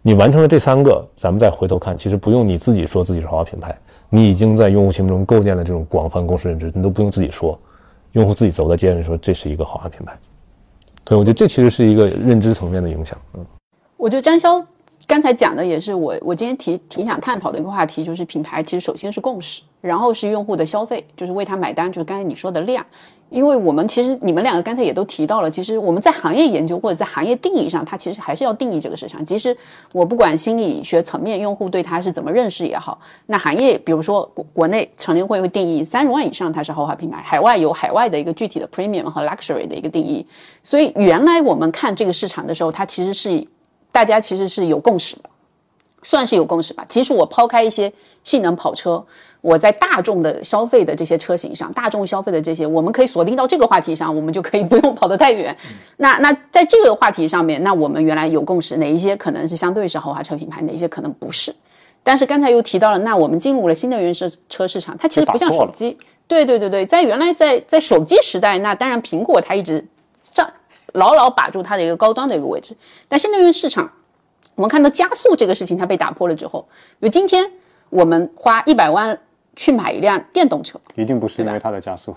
[0.00, 3.76] 你完成了这三个，咱们再回头看，其实不用你自己说自己是豪华品牌，
[4.08, 7.58] 你已经在用户心目中构建了这种广泛共识认知，你都不用自己说，
[8.18, 10.16] 用户自己走在街上说这是一个豪华品牌。
[11.06, 13.16] 所以我觉得这其实是一个认知层面的影响。
[13.34, 13.46] 嗯，
[13.96, 14.62] 我觉得张潇
[15.06, 22.84] 刚才讲的也是我我今天提挺想探讨的一个话题，就是品牌其实首先是共识，然后是用户的消费，就是为他买单，就是刚才你说的量。
[23.30, 29.22] 因为我们其实你们两个刚才也都提到了，其实我们在行业研究或者在行业定义上，它其实还是要定义这个市场。
[29.22, 29.54] 即使
[29.92, 40.26] 我不管心理学层面用户对它是怎么认识也好，那行业比如说国国内成联会会定义三十万以上它是豪华品牌，海外有海外的一个具体的 premium 和 luxury 的一个定义。
[40.62, 43.46] 所以原来我们看这个市场的时候，它其实是
[43.92, 45.28] 大家其实是有共识的。
[46.04, 46.86] 算是有共识吧。
[46.88, 49.04] 即使我抛开一些性能跑车，
[49.40, 55.56] 我在大众的消费的这些车型上，大众消费的这些，我们可以锁定到这个话题上，我们就可以不用 跑得太远。
[55.96, 61.54] 那那在这个话题上面，那我们原来有共识，哪一些可能是相对是豪华车品牌，哪一些可能不是。
[62.02, 65.96] 但是刚才又提到了，那我们进入了新能源车车市场，它其实不像手机。
[66.26, 69.84] 对对对对，在原来在在手机时代，那当然苹果它一直
[70.34, 70.52] 占
[70.94, 73.90] 牢牢把住它的一个高端的一个位置，但新能源市场。
[74.54, 76.66] 我们看到加速这个事情它被打破了之后，
[76.98, 77.48] 比如今天
[77.90, 79.16] 我们花一百万
[79.58, 82.14] 去买一辆电动车，一定不是因为它的加速。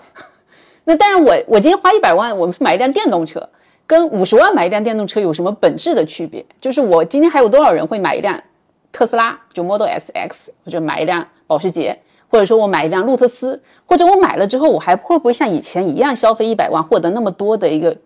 [0.84, 3.50] 那当然我，我今天花一百万，我们买一辆电动车，
[3.88, 6.46] 跟五十万买一辆电动车有什么本质的区别？
[6.60, 8.40] 就是我今天还有多少人会买一辆
[8.92, 11.98] 特斯拉，就 Model S X，或者买一辆保时捷，
[12.30, 17.98] 或者说我买一辆路特斯，或者我买了之后，我还会不会像以前一样消费一百万，获得那么多的一个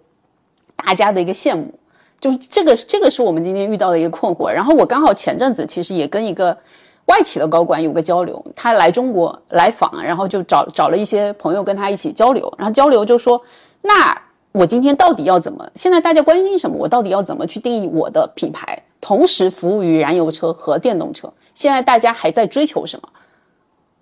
[0.78, 1.74] 大家的一个羡慕？
[2.22, 4.50] 就是这个，这个是我们今天遇到的一个困惑。
[4.50, 6.58] 然后我刚好前阵子其实也跟一个
[7.06, 13.42] 外企的高管有个交流，他来中国来访，然后就找找了一些朋友跟他一起交流，然后交流就说，
[13.82, 14.18] 那
[14.52, 15.70] 我今天到底要怎么？
[15.76, 16.76] 现在大家关心什么？
[16.80, 21.32] 我到底要怎么去定义我的品牌，同时服务于燃油车和电动车？
[21.54, 23.10] 现在大家还在追求什么？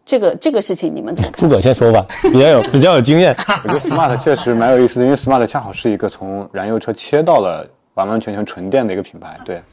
[0.05, 1.39] 这个这个事情你们怎么看？
[1.47, 3.35] 诸葛先说吧，比较有比较有经验。
[3.63, 9.39] 我觉得 Smart 确实蛮有意思的，因为 Smart 恰好是一个从燃油车切到了完完全全纯电的一个品牌。
[9.45, 9.63] 对，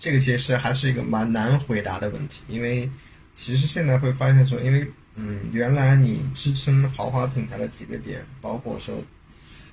[0.00, 2.90] 这个其实还是一个蛮难回答的问题，因为
[3.36, 9.04] 其实现在会发现说，因为嗯，原来你支撑豪华品牌的几个点，包括说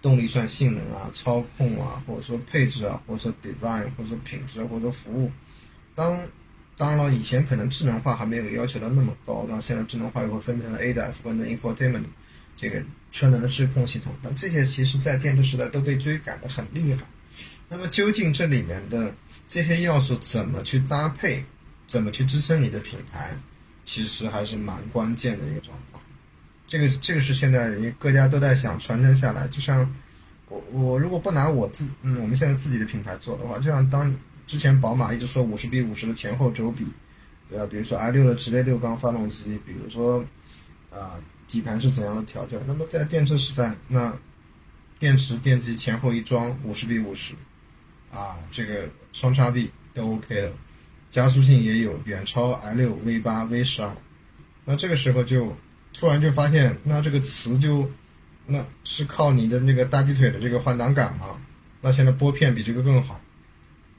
[0.02, 5.32] 动力算性能啊、操控啊，或者说配置啊，或者说 design，或者说品质，或者说服务，
[5.96, 6.20] 当
[6.76, 12.04] 当然了，以前可能智能化还没有要求到那么高，那现在智能化又会分成了 ADAS 或者 infotainment
[12.58, 17.02] 这个车能的智控系统，那这些其实在电车时代都被追赶的很厉害。
[17.70, 19.14] 那么究竟这里面的
[19.48, 21.44] 这些要素怎么去搭配，
[21.88, 23.36] 怎么去支撑你的品牌，
[23.86, 26.04] 其实还是蛮关键的一个状况。
[26.68, 29.48] 这个这个是现在各家都在想传承下来。
[29.48, 29.90] 就像
[30.50, 34.14] 我我如果不拿我自嗯我们现在自己的品牌做的话，就像当
[34.46, 36.86] 之前宝马一直说五十比五十的前后轴比，
[37.50, 37.66] 对吧？
[37.66, 40.22] 比如说 i 六的直列六缸发动机，比如说
[40.92, 41.16] 啊
[41.48, 42.58] 底盘是怎样的调教。
[42.68, 44.14] 那么在电车时代，那
[45.00, 47.34] 电池电机前后一装五十比五十。
[48.18, 50.52] 啊，这个双叉臂都 OK 的，
[51.12, 53.96] 加速性也有，远超 i 六、V 八、V 十二。
[54.66, 55.56] 那这个时候就
[55.94, 57.88] 突然就发现，那这个磁就
[58.48, 61.38] 那是靠你的那个大鸡腿的这个换挡杆吗？
[61.80, 63.22] 那现在拨片比这个更好。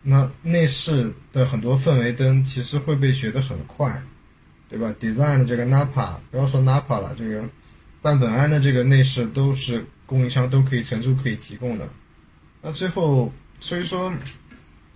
[0.02, 4.02] 那内饰的很多氛围灯其实会被学得很快，
[4.68, 7.48] 对吧？Design 的这个 Nappa，不要说 Nappa 了，这个
[8.02, 11.88] 半本安的这个内饰都是供应商都可以成熟可以提供的。
[12.60, 13.32] 那最后。
[13.60, 14.12] 所以说，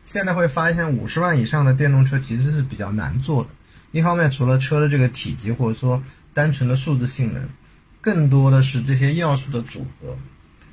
[0.04, 3.50] 现在会发现五十万以上的电动车其实是比较难做的。
[3.90, 7.48] 一方面，除了车的这个体积或者说单纯的数字性能，
[8.00, 10.16] 更多的是这些要素的组合。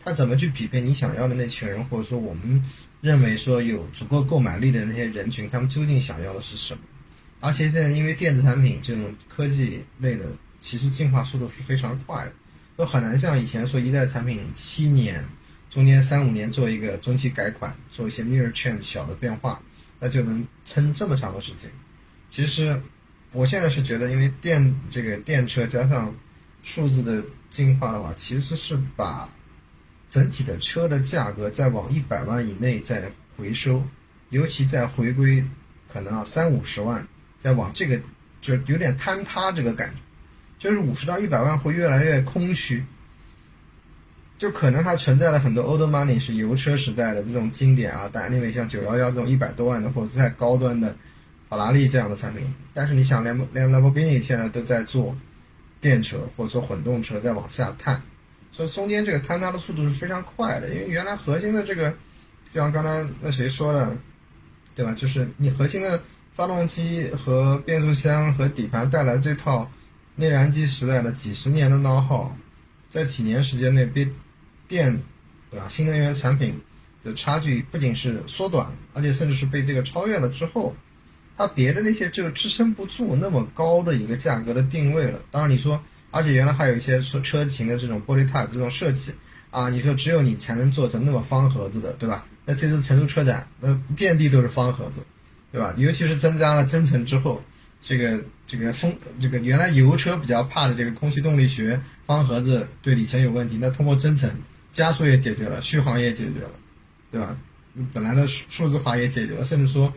[0.03, 2.63] 它怎么去匹配你想要的那群人，或者说我们
[3.01, 6.81] 认为说有足够购买力的那些人群，他们究竟想要的是什么？
[7.41, 10.25] 而且现在因为电子产品这种科技类的，
[10.59, 12.31] 其实进化速度是非常快的，
[12.77, 15.23] 都很难像以前说一代产品七年。
[15.69, 19.61] 中间三五年做一个中期改款，做一些 mirror change 小的变化，
[19.99, 21.69] 那就能撑这么长的时间。
[22.31, 22.81] 其实，
[23.31, 26.13] 我现在是觉得，因为电这个电车加上
[26.63, 29.29] 数字的进化的话，其实是把
[30.09, 33.83] 整体的车的价格再往一百万以内再回收，
[34.29, 35.43] 尤其在回归
[35.87, 37.07] 可能啊三五十万，
[37.39, 38.01] 再往这个
[38.41, 39.99] 就有点坍塌这个感觉，
[40.57, 42.83] 就是五十到一百万会越来越空虚。
[44.39, 50.95] 就可能它存在了很多 old money 是油车时代的这种经典啊，但因为像九幺幺这种一百多万的或者再高端的
[51.49, 55.13] 法拉利这样的产品，但是你想连连 Lamborghini 现在都在做
[55.81, 58.01] 电车或者说混动车在往下探，
[58.53, 61.89] 所以中间这个坍塌的速度是非常快的，因为原来核心的这个，
[62.53, 63.97] 就像刚才那谁说的，
[64.73, 64.93] 对吧？
[64.93, 66.01] 就是你核心的
[66.33, 69.69] 发动机和变速箱和底盘带来这套
[70.15, 72.31] 内燃机时代的几十年的 know how，
[72.89, 74.07] 在几年时间内被
[74.69, 75.01] 电，
[75.51, 75.67] 对吧？
[75.67, 76.61] 新能源产品
[77.03, 80.73] 的差距不仅是缩短，而且甚至是被这个超越了之后，
[81.35, 85.19] 它别的那些就支撑不住那么高的一个价格的定位了。
[85.31, 89.11] 当然你说，而且原来还有一些车车型的这种玻璃 type 这种设计
[89.49, 92.25] 啊，你说只有你才能做成那么方盒子的，对吧？
[92.45, 95.01] 那这次成都车展，那遍地都是方盒子，
[95.51, 95.73] 对吧？
[95.77, 97.41] 尤其是增加了增程之后，
[97.81, 104.29] 这个这个风，这个原来油车比较怕的这个空气动力学方盒子对里程有问题，那通过增程。
[104.79, 106.51] 加速也解决了，续航也解决了，
[107.11, 107.35] 对吧？
[107.91, 109.93] 本来的数字化也解决了，甚至说，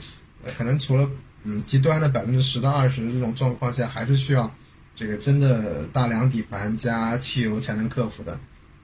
[0.59, 1.09] 可能除了
[1.45, 4.53] 嗯极端的百分之十到二十这种状况下，还是需要
[4.97, 8.37] 这个真的大梁底盘加汽油才能克服的。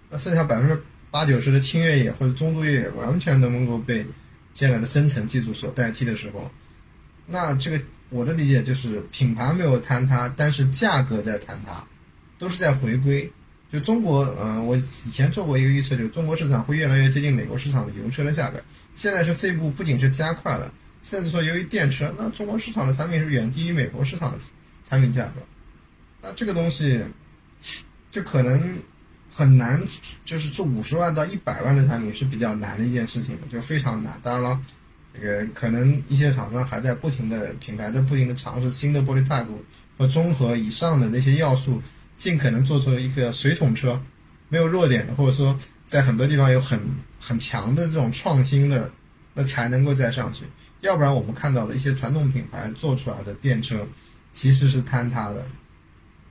[0.09, 0.81] 那剩下百分之
[1.11, 4.07] 八九十的轻越野或者中度越野，完全都能够被
[4.55, 6.49] 现在的增程技术所代替的时候，
[7.27, 11.85] 那这个我的理解就是品牌没有坍塌，但是价格在坍塌，
[12.39, 13.33] 都是在回归。
[13.71, 18.59] 就中国，嗯，我以前做过一个预测，就是中国市场会越来越接近美国市场的油车的价格。
[18.95, 24.39] 现在是这一步不仅是加快了，甚至说由于电车，那中国市场的产品是远低于美国市场的
[24.89, 25.43] 产品价格。
[26.23, 26.99] 那这个东西
[28.11, 28.79] 就可能
[29.31, 29.83] 很难，
[30.25, 34.19] 就是做五十万到一百万的产品是比较难的一件事情，就非常难。
[34.23, 34.61] 当然了，
[35.13, 39.63] 这个可能一些厂商还在不停的品牌在不停的尝试新的玻璃态度
[39.99, 41.83] 和综合以上的那些要素。
[42.19, 43.99] 尽可能做出一个水桶车，
[44.51, 46.79] 没有弱点的，或者说在很多地方有很
[47.19, 48.91] 很强的这种创新的，
[49.33, 50.45] 那才能够再上去。
[50.81, 53.87] 要不然我们看到的一些传统品牌做出来的电车
[54.33, 55.47] 其实是坍塌的，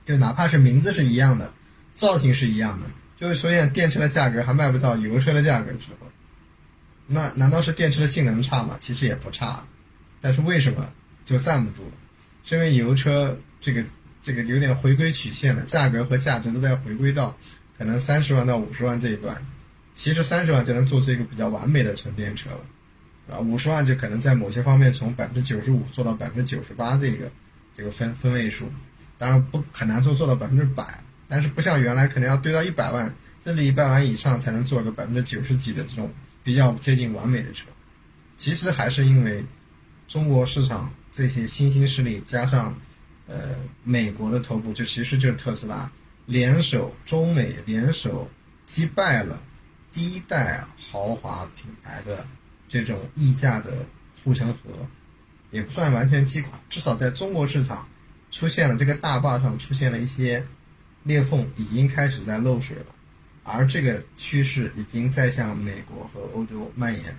[0.04, 1.52] 就哪怕是名字是一样的，
[1.94, 6.06] 造型是一样的，就会出现电车的价格还卖不到油车的价格之后，
[7.06, 8.76] 那难道是电车的性能差吗？
[8.80, 9.64] 其实也不差，
[10.20, 10.86] 但是为什么
[11.24, 11.94] 就站不住了？
[12.44, 13.84] 是因为油车这个
[14.28, 17.34] 这个有点回归曲线了，价格和价值都在回归到
[17.78, 19.42] 可能三十万到五十万这一段，
[19.94, 22.60] 其实三十万就能做出一个比较完美的纯电车了。
[23.34, 27.30] 啊，五十万就可能在某些方面从百分之九十五做到百分之九十八这个
[27.74, 28.70] 这个分分位数，
[29.16, 33.10] 当然不很难说做到百分之百，但是不像原来可能要堆到一百万
[33.42, 36.12] 甚至一百万以上才能做个百分之九十几的这种
[36.44, 37.66] 比较接近完美的车。
[38.36, 39.42] 其实还是因为
[40.06, 42.78] 中国市场这些新兴势力加上
[43.28, 45.88] 呃美国的头部，就其实就是特斯拉
[46.26, 48.28] 联手中美联手
[48.66, 49.40] 击败了
[49.92, 52.26] 第一代豪华品牌的。
[52.70, 53.86] 这种溢价的
[54.22, 54.86] 护城河，
[55.50, 57.88] 也不算完全击垮，至少在中国市场
[58.30, 60.46] 出现了这个大坝上出现了一些
[61.04, 62.94] 裂缝，已经开始在漏水了，
[63.42, 67.16] 而这个趋势已经在向美国和欧洲蔓延，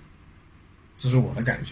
[0.99, 1.71] 这是我的感觉。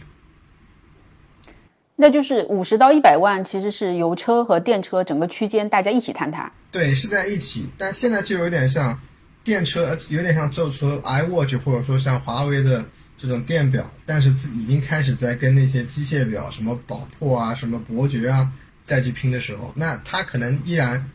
[1.97, 6.49] 那就是五十到一百万，其实是油车和电车整个区间大家一起坍塌。
[6.71, 8.97] 对，是在一起，但现在就有点像
[9.43, 12.85] 电车，有点像做出 iWatch，或者说像华为的。
[13.19, 18.51] 这种电表，但是已经开始在跟那些机械表，什么宝珀啊、什么伯爵啊，
[18.83, 21.09] 再去拼的时候，那它可能依然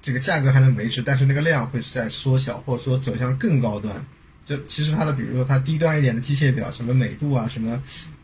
[0.00, 3.94] 这个价格还能维持，但是那个量会是在缩小，或者说走向更高端。
[4.46, 7.78] 就其实它的，比如说它低端一点的机械表，什么美度啊，什么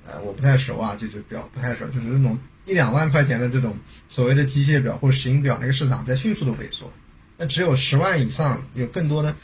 [0.06, 3.76] 呃，我不太熟啊，这就表不太熟，就是那种一两万块钱的这种
[4.08, 6.90] 所谓的机械表或者石英表，那个市场在迅速的萎缩。
[7.36, 9.34] 那只有十万以上，有更多的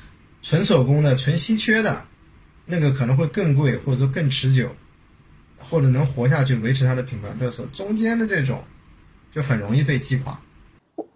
[0.42, 2.04] 纯手工的、纯稀缺的。
[2.70, 4.68] 那个可能会更贵，或者说更持久，
[5.58, 7.66] 或者能活下去，维持它的品牌特色。
[7.72, 8.62] 中间的这种，
[9.32, 10.38] 就很容易被击垮。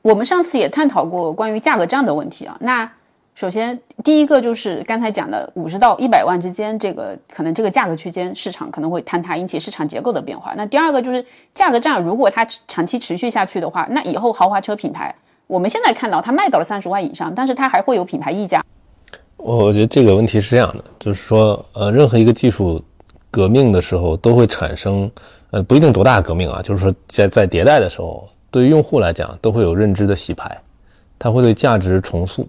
[0.00, 2.56] 我们上次也探讨过关于价格战的问题啊。
[2.58, 2.90] 那
[3.34, 10.52] 首先第一个就是刚才讲的五十到一百万之间，这个可能这个价格区间市场可能会坍塌，引起市场结构的变化。
[10.54, 15.12] 那第二个就是价格战，如果它长期持续下去的话，那以后豪华车品牌，
[15.46, 18.62] 我们现在看到它卖到了三十万以上，但是它还会有品牌溢价。
[19.38, 22.80] 我我觉得这个问题是这样的，就是说，呃，任何一个技术
[23.30, 25.10] 革命的时候，都会产生，
[25.50, 30.56] 呃，不一定多大革命啊，就是说，在在迭代的时候，对于用户来讲，都会有认知的洗牌，
[31.18, 32.46] 它会对价值重塑。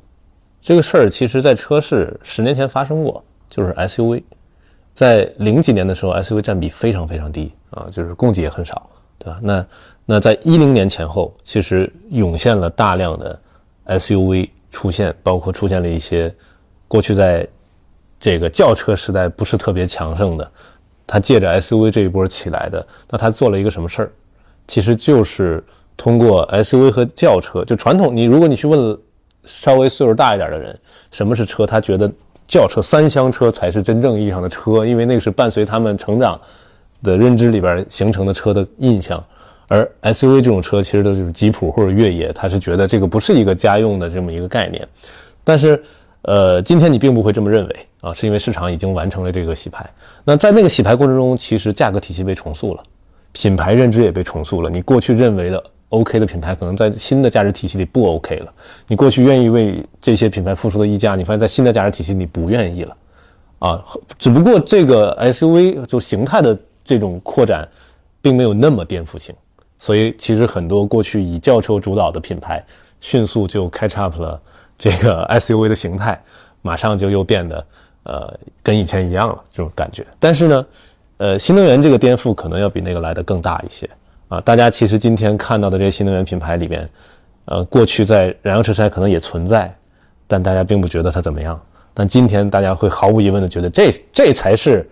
[0.63, 4.23] 这个事儿其实，在车市十年前发生过，就是 SUV，
[4.93, 9.39] 在零几年的时候，SUV 占比非常非常低啊，就是供给也很少，对吧？
[9.43, 9.65] 那
[10.05, 13.37] 那在一零年前后，其实涌现了大量的
[13.87, 16.33] SUV 出现，包括出现了一些。
[16.87, 17.47] 过去在
[18.19, 20.51] 这个轿车时代不是特别强盛的，
[21.07, 22.85] 他借着 SUV 这一波起来的。
[23.09, 24.11] 那他做了一个什么事儿？
[24.67, 25.61] 其实就是
[25.97, 28.15] 通过 SUV 和轿车，就传统。
[28.15, 28.97] 你如果你去问
[29.45, 30.77] 稍微岁数大一点的人
[31.11, 32.11] 什么是车，他觉得
[32.47, 36.39] 轿车、三厢车才是真正意义上的车，因为那个是伴随他们成长
[37.01, 39.23] 的认知里边形成的车的印象。
[39.67, 44.87] 而 SUV 这种车其实都是吉普或者越野，他是觉得这个不是一个家用的这么一个概念，
[45.43, 45.83] 但是。
[46.25, 49.85] 呃，今天你并不会这么认为啊，是因为市场已经完成了这个洗牌。
[50.23, 52.83] 那在那个洗牌过程中，其实价格体系被重塑了，
[53.33, 54.69] 品牌认知也被重塑了。
[54.69, 55.61] 你过去认为的
[55.93, 58.51] OK 的品牌，可能在新的价值体系里不 OK 了。
[58.87, 62.97] 你过去愿意为这些品牌付出的溢价，你发现在新的价值体系里不愿意了。
[63.59, 63.85] 啊，
[64.17, 67.67] 只不过这个 SUV 就形态的这种扩展，
[68.21, 69.33] 并没有那么颠覆性。
[69.77, 72.63] 所以其实很多过去以轿车主导的品牌，
[72.99, 74.41] 迅速就 catch up 了。
[74.75, 76.19] 这个 SUV 的形态
[76.63, 77.65] 马上就又变得
[78.03, 80.05] 呃跟以前一样了，这种感觉。
[80.19, 80.65] 但是呢，
[81.17, 83.87] 呃，新能源这个颠覆可能要比那个来的更大一些
[84.33, 84.41] 啊。
[84.41, 86.89] 大家其实今天看到的这些新能源品牌里边，
[87.45, 89.73] 呃，过去在燃油车时代可能也存在，
[90.27, 91.59] 但大家并不觉得它怎么样。
[91.93, 94.89] 但今天大家会毫无疑问的觉得这这才是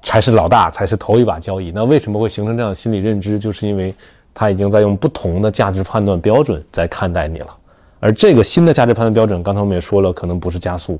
[0.00, 1.70] 才是老大，才是头一把交椅。
[1.74, 3.38] 那为什么会形成这样的心理认知？
[3.38, 3.94] 就是因为
[4.32, 7.56] 它已经在用不同的价值判断标准在看待你了。
[8.00, 10.98] 而这个新的价值判断标准，刚才我们也说了，可能不是加速，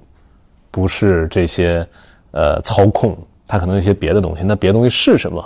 [0.70, 1.84] 不是这些，
[2.30, 3.16] 呃，操控，
[3.49, 4.44] 它可能一些别的东西。
[4.44, 5.44] 那别的东西是什么？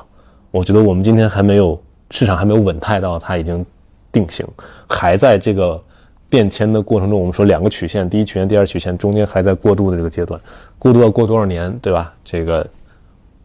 [0.50, 1.80] 我觉得我们今天还没有
[2.10, 3.64] 市场还没有稳态到它已经
[4.12, 4.46] 定型，
[4.88, 5.82] 还在这个
[6.28, 7.18] 变迁的过程中。
[7.18, 10.40] 我们说两个曲线，第一曲线、第二曲线中间还在过渡的这个阶段，
[10.78, 12.14] 过渡要过多少年，对吧？
[12.24, 12.66] 这个，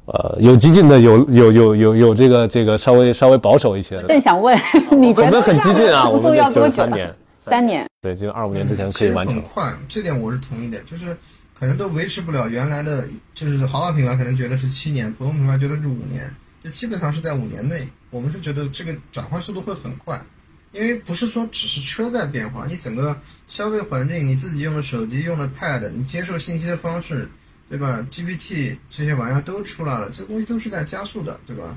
[0.05, 4.03] 呃，有激进的，有有有有有这个这个稍微稍微保守一些的。
[4.03, 4.57] 正想问，
[4.91, 6.09] 你觉得很激进啊？
[6.09, 6.71] 我们要多久？
[6.71, 7.15] 三年。
[7.43, 9.33] 三年，对，就二五年之前可以完成。
[9.33, 10.77] 很快，这点我是同意的。
[10.81, 11.17] 就是
[11.59, 13.03] 可能都维持不了原来的，
[13.33, 16.31] 就是豪华品牌可能觉得是七年，普通品牌觉得是五年，
[16.63, 17.81] 就基本上是在五年内。
[18.11, 20.23] 我们是觉得这个转换速度会很快，
[20.71, 27.27] 因为不是说只是车在变化，你整个消费环境，你自己用的手机、用的 Pad，你接受信息的方式，
[27.67, 31.75] 对吧？GPT 这些玩意儿都出来了，这东西都是在加速的，对吧？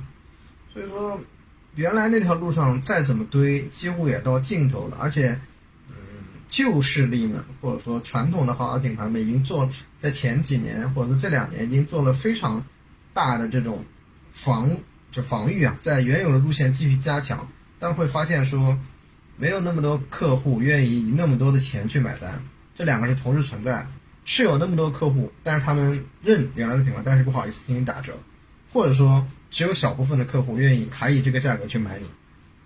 [0.73, 1.19] 所以说，
[1.77, 5.41] 原来那条路上再怎么堆，几乎也到尽头了，而且。
[6.47, 9.69] 旧势力们，或者说传统的豪华品牌们，已经做
[9.99, 12.65] 在前几年或者说这两年已经做了非常
[13.13, 13.85] 大的这种
[14.33, 14.71] 防
[15.15, 17.49] 就防御啊，在原有的路线继续加强，
[17.79, 18.77] 但会发现说
[19.37, 22.43] 没有那么多客户愿意以那么多的钱去买单，
[22.75, 23.87] 这两个是同时存在，
[24.25, 28.19] 是有那么多客户，但是他们认原来的品牌，但是不好意思进行打折，
[28.73, 32.07] 或者说只有小部分的客户愿意还以这个价格去买你，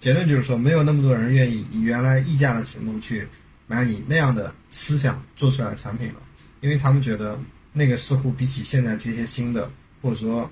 [0.00, 3.28] 结论就是说没有那么多人愿意以原来溢价的程度去。
[3.70, 6.20] 买你那样的思想做出来的产品了，
[6.62, 7.38] 因为他们觉得
[7.74, 9.70] 那个似乎比起现在这些新的，
[10.00, 10.50] 或者说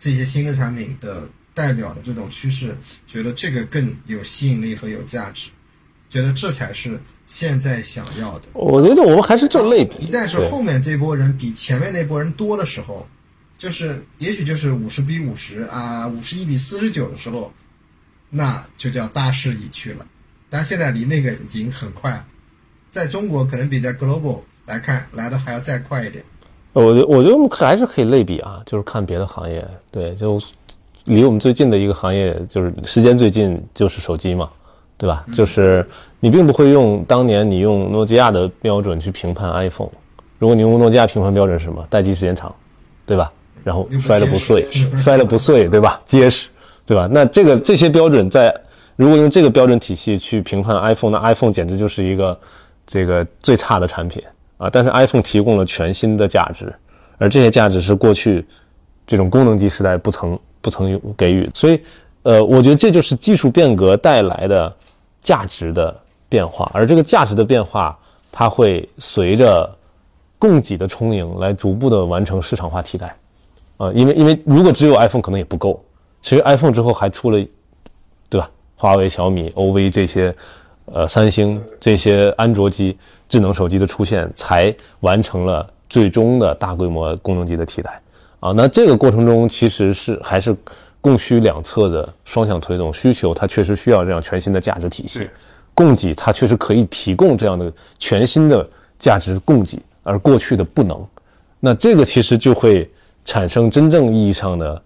[0.00, 2.76] 这些新的产品的代表的这种趋势，
[3.06, 5.50] 觉得这个更有吸引力和有价值，
[6.08, 8.46] 觉得这才是现在想要的。
[8.54, 13.06] 我觉得我们还是做类比，一旦是后面这波人比前面那波人多的时候，
[13.58, 17.52] 就是也许就是五十比五十啊，五十一比四十九的时候，
[18.30, 20.06] 那就叫大势已去了。
[20.48, 22.24] 但现在离那个已经很快，
[22.90, 26.24] 在中国可能比在 global 来看来的还要再快一点。
[26.72, 30.40] 我觉我觉得我们还是可以类比啊，就是看别的行业，对，就
[31.04, 34.48] 离我们最近的一个行业，就是时间最近就是手机嘛，
[34.96, 35.24] 对吧？
[35.34, 35.86] 就是
[36.20, 39.90] 你并不会用当年你用诺基亚的标准去评判 iPhone，
[40.38, 41.84] 如果你用诺基亚评判标准是什么？
[41.90, 42.54] 待机时间长，
[43.06, 43.32] 对吧？
[43.64, 44.66] 然后摔了不碎，
[45.02, 46.00] 摔了不碎，对吧？
[46.06, 46.48] 结实，
[46.86, 47.08] 对吧？
[47.10, 48.54] 那这个这些标准在。
[48.96, 52.38] 如果用这个标准体系去评判 iPhone，那 iPhone 简直就是一个
[52.86, 54.22] 这个最差的产品
[54.60, 54.68] 啊！
[54.70, 56.70] 但是 iPhone 提供了全新的价值，
[57.16, 58.46] 而这些价值是过去
[59.06, 61.50] 这种功能机时代不曾不曾有给予。
[61.54, 61.80] 所以，
[62.24, 64.76] 呃，我觉得这就是技术变革带来的
[65.18, 65.98] 价值的
[66.28, 67.98] 变化，而这个价值的变化，
[68.30, 69.68] 它会随着
[70.38, 73.16] 供给的充盈来逐步的完成市场化替代
[73.78, 73.90] 啊！
[73.94, 75.82] 因为因为如果只有 iPhone 可能也不够，
[76.20, 77.42] 其实 iPhone 之后还出了，
[78.28, 78.50] 对吧？
[78.76, 80.34] 华为、小米、OV 这些，
[80.86, 82.96] 呃，三星这些安卓机、
[83.30, 87.98] 智能手机的出现，才完成了最终的大规模功能机的替代。
[88.40, 90.54] 啊，那这个过程中其实是还是
[91.00, 95.30] 供需两侧的双向推动，需求它确实需要这样全新的价值体系，
[95.74, 98.68] 供给它确实可以提供这样的全新的
[98.98, 101.06] 价值供给，而过去的不能。
[101.60, 102.90] 那这个其实就会
[103.24, 104.82] 产生真正意义上的，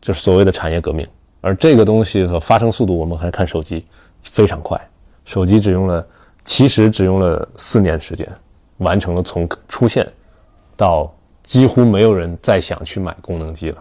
[0.00, 1.04] 就是所谓的产业革命。
[1.40, 3.84] 而这个东西的发生速度，我们还是看手机，
[4.22, 4.80] 非常快。
[5.24, 6.06] 手机只用了，
[6.48, 8.26] 其实只用了四年时间，
[8.78, 10.10] 完成了从出现
[10.78, 13.76] 到几乎没有人再想去买功能机了，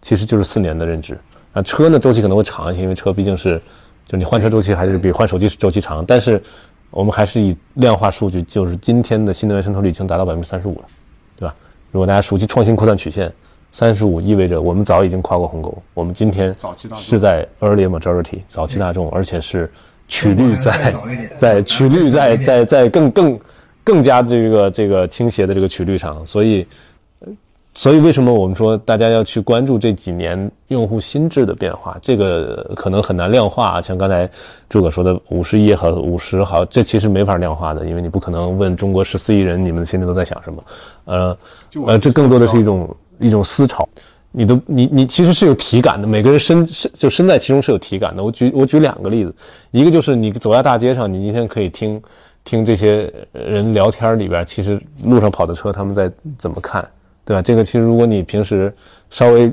[0.00, 1.18] 其实就是四年的认知。
[1.52, 3.60] 那车呢，周期可能会长一些，因为车毕竟是，
[4.06, 6.06] 就你换车周期还是比换手机周期长。
[6.06, 6.40] 但是
[6.90, 10.84] 我们还是以量化数据，就是今天的新能源渗透率已经达到百分之三十五了，
[11.34, 11.52] 对吧？
[11.90, 13.30] 如果大家熟悉创新扩散曲线。
[13.72, 16.54] 三十五意味着我们早已经跨过鸿沟，我们今天
[16.94, 19.68] 是在 early majority 早期大众，而且是
[20.08, 20.94] 曲率在
[21.38, 23.40] 在曲率在在在更更
[23.82, 26.66] 更加这个这个倾斜的这个曲率上，所以
[27.74, 31.96] 所以为什么我们说大家要去关注这几年用户心智的变化？
[32.00, 34.28] 这个可能很难量化，像刚才
[34.68, 40.64] 诸葛说的五十亿和五十毫，这其实没法量化的，因为你不可能问中国十四亿人你们心里都在想什么，
[41.04, 41.36] 呃
[41.86, 42.94] 呃，这更多的是一种。
[43.20, 43.88] 一种思潮，
[44.36, 48.22] 你都你你其实是有体感的，每个人身身就身在其中是有体感的。
[48.22, 49.32] 我举我举两个例子，
[49.70, 52.02] 一个就是你走在大街上，你今天可以听
[52.42, 56.84] 听这些人聊天里边，其实路上跑的车他们在怎么看，
[57.24, 57.40] 对吧？
[57.40, 58.74] 这个其实如果你平时
[59.08, 59.52] 稍微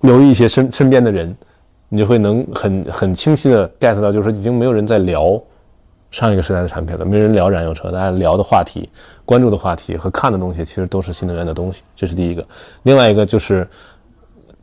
[0.00, 1.32] 留意一些身身边的人，
[1.88, 5.40] 你就会能很很清晰的 get 到，就是已经没有人在聊
[6.10, 8.88] 上一个时代的产品了，没人聊燃油车，大家聊的话题。
[9.24, 12.44] 关注的话题和看的东西，其实都是新能源的东西，这是第一个。
[12.82, 13.64] 另外一个就是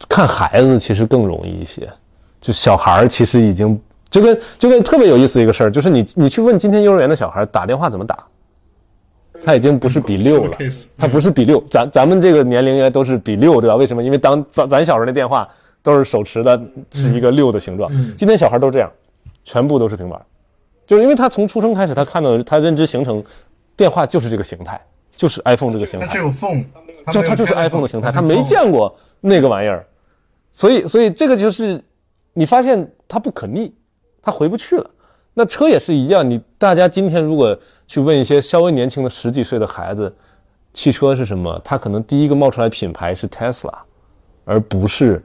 [0.07, 1.89] 看孩子，其实更容易一些。
[2.39, 3.79] 就小孩儿其实已经
[4.09, 8.23] 就跟就跟特别有意思的一个事儿，就是你你去问今天幼儿园的小孩打电话怎么打，
[9.43, 10.57] 他已经不是比六了，
[10.97, 11.61] 他不是比六。
[11.69, 13.75] 咱咱们这个年龄应该都是比六，对吧？
[13.75, 14.03] 为什么？
[14.03, 15.47] 因为当咱咱小时候那电话
[15.81, 17.91] 都是手持的，是一个六的形状。
[18.15, 18.91] 今天小孩都这样，
[19.43, 20.21] 全部都是平板，
[20.85, 23.23] 就是因为他从出生开始，他看到他认知形成。
[23.75, 24.81] 电话就是这个形态，
[25.17, 26.05] 就是 iPhone 这个形态。
[26.05, 26.63] 它只有 phone，
[27.11, 29.85] 就它就是 iPhone 的形态，他没见过那个玩意儿，
[30.53, 31.83] 所以所以这个就是
[32.33, 33.73] 你发现它不可逆，
[34.21, 34.89] 它回不去了。
[35.33, 37.57] 那车也是一样，你大家今天如果
[37.87, 40.15] 去问一些稍微年轻的十几岁的孩子，
[40.73, 41.59] 汽车是什么？
[41.63, 43.73] 他可能第一个冒出来品牌是 Tesla，
[44.45, 45.23] 而不是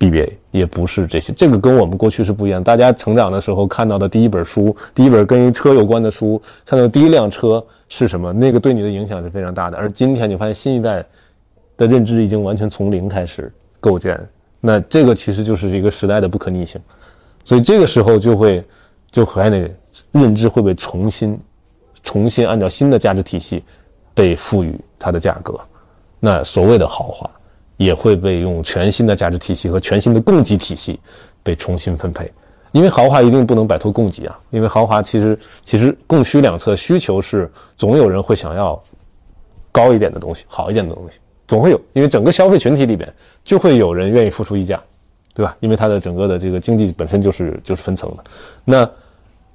[0.00, 1.30] BBA，也不是这些。
[1.34, 2.64] 这个跟我们过去是不一样。
[2.64, 9.76] 大家成长的时候看到的第一本书，第一本跟车有关的书，看到第一辆车是什么，那个对你的影响是非常大的。
[9.76, 11.04] 而今天你发现新一代
[11.76, 14.18] 的认知已经完全从零开始构建，
[14.58, 16.80] 那这个其实就是一个时代的不可逆性。
[17.44, 18.64] 所以这个时候就会
[19.10, 19.70] 就还得
[20.12, 21.38] 认知会被重新
[22.02, 23.62] 重新按照新的价值体系
[24.14, 25.60] 被赋予它的价格。
[26.18, 27.30] 那所谓的豪华。
[27.80, 31.00] 也会被用全新的价值体系和全新的供给体系
[31.42, 32.30] 被重新分配，
[32.72, 34.38] 因为豪华一定不能摆脱供给啊！
[34.50, 38.78] 因为豪华其实其实供需两侧需求是总有人会想要
[39.72, 43.10] 高一点的东西，好一点的东西，总会有，因为整个消费群体里边
[43.42, 44.78] 就会有人愿意付出溢价，
[45.32, 45.56] 对吧？
[45.60, 48.24] 因为它的整个的这个经济本身就是就是分层的，
[48.62, 48.90] 那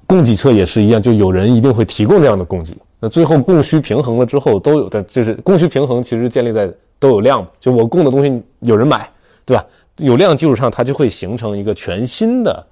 [0.07, 6.67] 供给侧也是一样，就有人一定会提供这样的供给，那最后供需平衡了之后，都有的就是供需平衡其实建立在。
[6.99, 9.09] 都有量，就我供的东西有人买，
[9.45, 9.65] 对吧？
[9.97, 12.65] 有量基础上，它就会形成一个全新的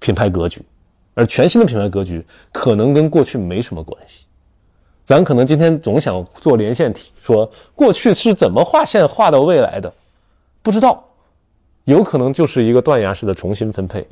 [0.00, 0.60] 品牌格局，
[1.14, 2.22] 而全新的品牌格局
[2.52, 4.26] 可能跟过去没什么关系。
[5.02, 9.90] 咱可能今天总想做连线体，说过去是怎么画线画到未来的，
[10.62, 11.02] 不知道，
[11.84, 14.06] 有可能就是一个断崖式的重新分配，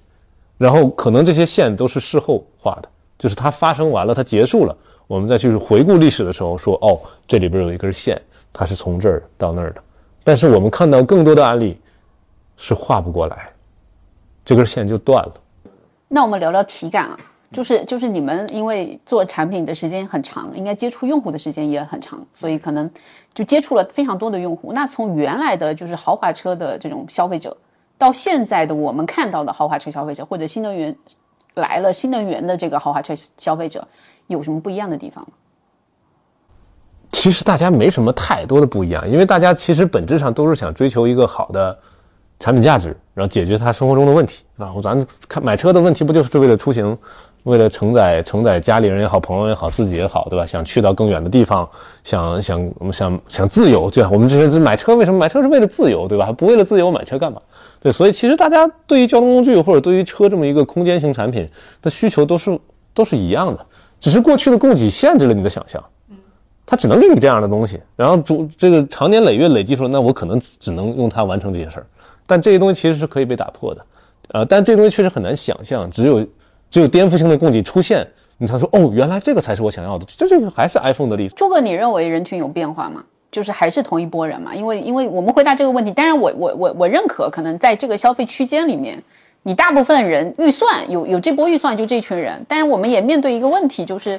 [0.57, 8.19] 然后可能这些线都是事后画的，就是它发生完了，它结束了，我们再去回顾历史的时候说，哦，这里边有一根线。
[8.57, 9.83] 它是从这儿到那儿的，
[10.23, 11.79] 但是我们看到更多的案例
[12.57, 13.51] 是画不过来，
[14.45, 15.35] 这根线就断了。
[16.07, 17.19] 那我们聊聊体感啊，
[17.51, 22.89] 就是就是你们因为做产品的时间很长，应该接触用户的时间也很长，所以可能
[23.35, 24.73] 就接触了非常多的用户。
[24.73, 27.57] 那从原来的就是豪华车的这种消费者，
[27.99, 30.97] 到现在的我们看到的豪华车消费者，或者新能源
[31.55, 33.85] 来了新能源的这个豪华车消费者，
[34.29, 35.33] 有什么不一样的地方吗？
[37.15, 41.79] 其实大家没什么太多的不一样，因为大家其实本质上都是想追求一个好的
[42.41, 44.75] 产品价值，然后解决他生活中的问题，啊。
[44.83, 46.99] 咱看买车的问题不就是为了出行，
[47.45, 50.45] 为了承载承载家里人也好，朋友也好，自己也好，对吧？
[50.45, 51.67] 想去到更远的地方，
[52.03, 54.11] 想想想想自由，对吧？
[54.13, 56.33] 我们这些买车为什么买车是为了自由，对吧？
[56.33, 57.41] 不为了自由买车干嘛？
[57.81, 61.49] 对，所以其实大家对于交通工具或者对于车这么一个空间型产品
[61.81, 62.59] 的需求都是
[62.93, 63.65] 都是一样的，
[64.01, 65.83] 只是过去的供给限制了你的想象。
[66.67, 71.87] 他只能给你这样的东西，然后主这个长年累月累积出来，那我可能只能用它完成这些事儿。
[72.27, 73.85] 但这些东西其实是可以被打破的，
[74.29, 75.91] 呃，但这东西确实很难想象。
[75.91, 76.27] 只有
[76.71, 78.07] 只有颠覆性的供给出现，
[78.39, 80.07] 你才说哦，原来这个才是我想要的。
[80.09, 81.35] 这这个还是 iPhone 的例子。
[81.37, 83.05] 朱哥，你认为人群有变化吗？
[83.31, 84.55] 就是还是同一波人嘛？
[84.55, 89.03] 因为因为我们回答这个问题，当然我我我我认可，可能在这个消费区间里面，
[89.43, 92.43] 你大部分人预算有有这波预算就这群人。
[92.49, 94.19] 但是我们也面对一个问题，就是。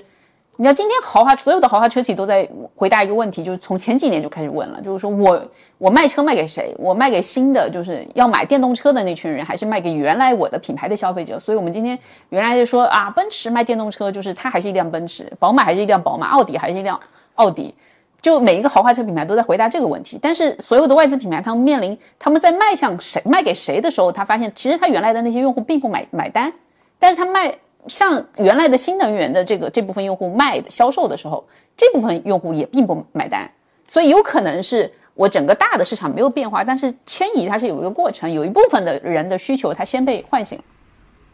[0.58, 5.42] 你知道今天豪华所有的豪华车企都在回答一个问题，就是从前几年就开始问了，就是说我
[5.78, 6.74] 我卖车卖给谁？
[6.80, 11.38] 我卖给新的就是要买电动车的那群人，还是卖给原来我的品牌的消费者？
[11.38, 12.00] 所以我们今天
[12.30, 16.98] 原来就说啊，奔驰卖电动车，就是它还是一辆奔驰，宝马还是一辆宝马，奥迪还是一辆
[17.34, 17.76] 奥迪，
[18.22, 20.18] 就每一个豪华车品牌都在回答这个问题。
[20.22, 26.54] 但是所有的外资品牌，他们面临他们在卖向谁卖给谁的时候，他发现其实他原来的那些用户并不买买单，
[26.98, 27.54] 但是他卖。
[27.88, 33.50] 像原来的新能源的这个这部分用户卖的销售的时候，这部分用户也并不买单，
[33.88, 40.60] 所以有可能是我整个大的市场没有变化，但是迁移它是有一个过程，有一部分的人的需求它先被唤醒。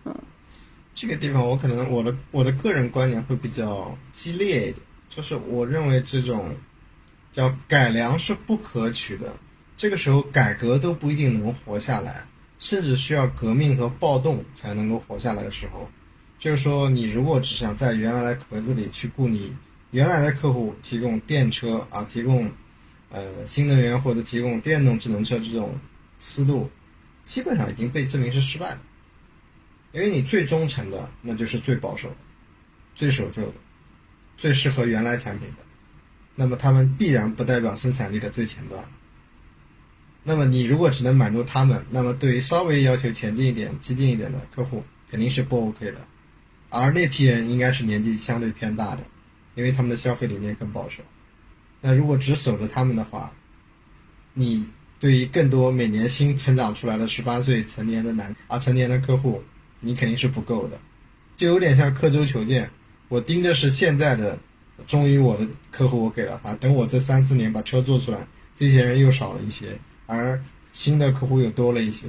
[0.06, 0.16] 嗯，
[0.94, 4.76] 这个地方我可能我的我的个人观点会比较激烈一点，
[5.10, 6.56] 就是我认为这种
[7.34, 9.28] 叫改良是不可取的，
[9.78, 12.24] 这个时候改革都不一定能活下来，
[12.60, 15.88] 甚至需要革命和暴动才能够活下来的时候。
[16.42, 19.56] 就是说，你如果只想在原来的壳子里去雇你
[19.92, 22.52] 原来的客户提供电车啊，提供
[23.12, 25.78] 呃新能源或者提供电动智能车这种
[26.18, 26.68] 思路，
[27.26, 28.80] 基本上已经被证明是失败的。
[29.92, 32.12] 因为你最忠诚的，那就是最保守、
[32.96, 33.54] 最守旧的、
[34.36, 35.58] 最适合原来产品的，
[36.34, 38.84] 那么他们必然不代表生产力的最前端。
[40.24, 45.98] 那么你如果只能满足他们，那么对于稍微要求前进一点、激进一点的客户，肯定是不 OK 的。
[46.72, 49.04] 而那批人应该是年纪相对偏大的，
[49.54, 51.04] 因为他们的消费理念更保守。
[51.82, 53.32] 那如果只守着他们的话，
[54.34, 54.66] 你
[55.00, 59.44] 对于更多每年新成长出来的十八岁成年的男啊成年的客户，
[59.80, 60.80] 你肯定是不够的。
[61.36, 62.70] 就有点像刻舟求剑，
[63.10, 64.40] 我盯着是现在的，
[64.88, 70.42] 终于我的客户我给了他，等我这三四年把车做出来，这些人又少了一些，而
[70.72, 72.08] 新的客户又多了一些。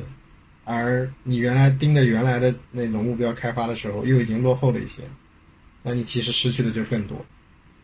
[0.64, 5.02] 而你原来盯着原来的那种目标开发的时候，又已经落后了一些，
[5.82, 7.24] 那你其实失去的就更多。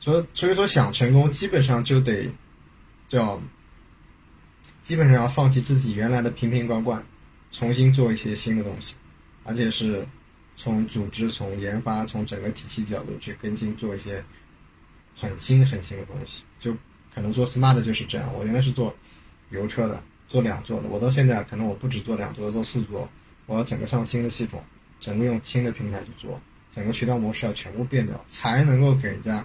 [0.00, 2.30] 所以所以说想成功，基本上就得
[3.08, 3.42] 叫，
[4.84, 7.04] 基本上要放弃自己原来的瓶瓶罐罐，
[7.50, 8.94] 重新做一些新的东西，
[9.42, 10.06] 而且是
[10.54, 14.22] 从组织、从研发、从整个体系角度去更新，做一些
[15.16, 16.44] 很新很新的东西。
[16.60, 16.72] 就
[17.12, 18.32] 可能做 smart 就是这样。
[18.34, 18.94] 我原来是做
[19.50, 23.08] 油车的，做两座的，我到现在可能我不止做两座，做四座，
[23.46, 24.62] 我要整个上新的系统，
[25.00, 26.38] 整个用新的平台去做，
[26.70, 29.44] 整个渠道模式要全部变掉，才能够给人家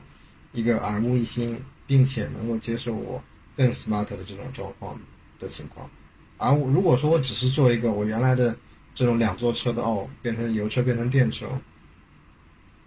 [0.51, 1.57] 一个耳目一新，
[1.87, 3.23] 并且能够接受我
[3.55, 4.99] 更 smart 的这种状况
[5.39, 5.89] 的情况。
[6.37, 8.53] 而我如果说我只是做一个我原来的
[8.93, 11.47] 这种两座车的哦，变成油车变成电车，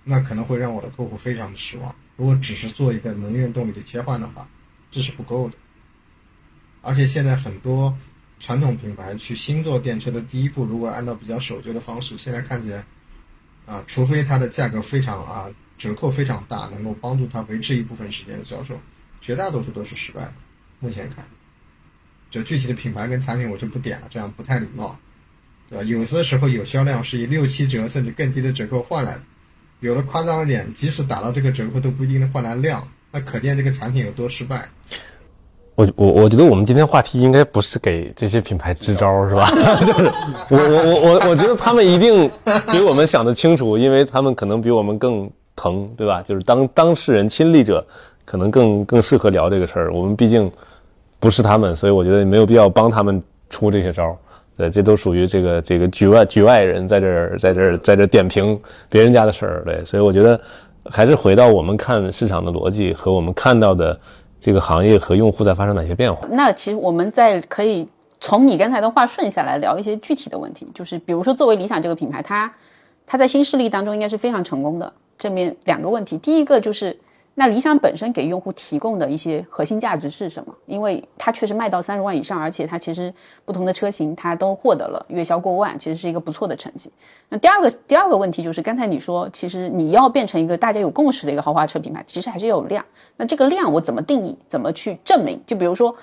[0.04, 1.94] 那可能会让我的客户非常的失望。
[2.16, 4.46] 如果只是做一个能源动力的切换的话，
[4.90, 5.56] 这是不够的。
[6.86, 7.92] 而且现在很多
[8.38, 12.84] 传统品牌去新做电车的第一步，如果按照比较守旧的方式，现在看起来，
[13.66, 18.80] 啊，除非它的价格非常啊折扣非常大，能够帮助它维持一部分时间的销售，
[19.20, 20.32] 绝大多数都是失败的。
[20.78, 21.24] 目前看，
[22.30, 24.96] 就具体的品牌跟产品我就不点了，这样不太礼貌，
[25.68, 25.84] 对吧？
[25.84, 29.22] 有的时候有销量是以六七折甚至更低的折扣换来的，
[29.80, 34.68] 有的夸张一点，即使打到这个折扣都不一定能换来量，那可见这个产品有多失败。
[35.76, 39.50] 我我我觉得我们今天话题应该不是给这些品牌支招，是吧？
[39.84, 40.10] 就是
[40.48, 42.30] 我我我我我觉得他们一定
[42.72, 46.22] 比我们想的清楚，因为他们可能比我们更疼，对吧？
[46.22, 47.86] 就是当当事人亲历者，
[48.24, 49.92] 可能更更适合聊这个事儿。
[49.92, 50.50] 我们毕竟
[51.20, 54.16] 不是他们，所以我觉得没有必要帮他们出这些招儿。
[54.56, 58.58] 对，这都属于这个这个局外局外人在这儿在这儿在这儿点评
[58.88, 59.62] 别人家的事儿。
[59.66, 60.40] 对，所以我觉得
[60.86, 64.00] 还是回到我们看市场的逻辑和我们看到的。
[64.46, 66.24] 这个行业和用户在发生哪些变化？
[66.30, 67.84] 那其实我们在可以
[68.20, 72.48] 从你刚才的话顺下来聊一些具体的问题，就是比如说作为理想这个品牌，它
[73.04, 74.92] 它在新势力当中应该是非常成功的。
[75.18, 76.96] 这面两个问题，第一个就是
[77.38, 80.54] 那理想本身给用户提供的一些核心价值是什么？
[80.64, 83.12] 因为它确实卖到三十万以上，而且它其实
[83.44, 86.90] 不同的车型它都获得了月销过万，其实是一个不错的成绩。
[87.28, 92.82] 那第二个第二个问题就是刚才你说，其实你要变成一个大家有共识的一个豪华车品牌，其实还是要有量。
[93.18, 94.34] 那这个量我怎么定义？
[94.48, 95.38] 怎么去证明？
[95.46, 95.94] 就比如说，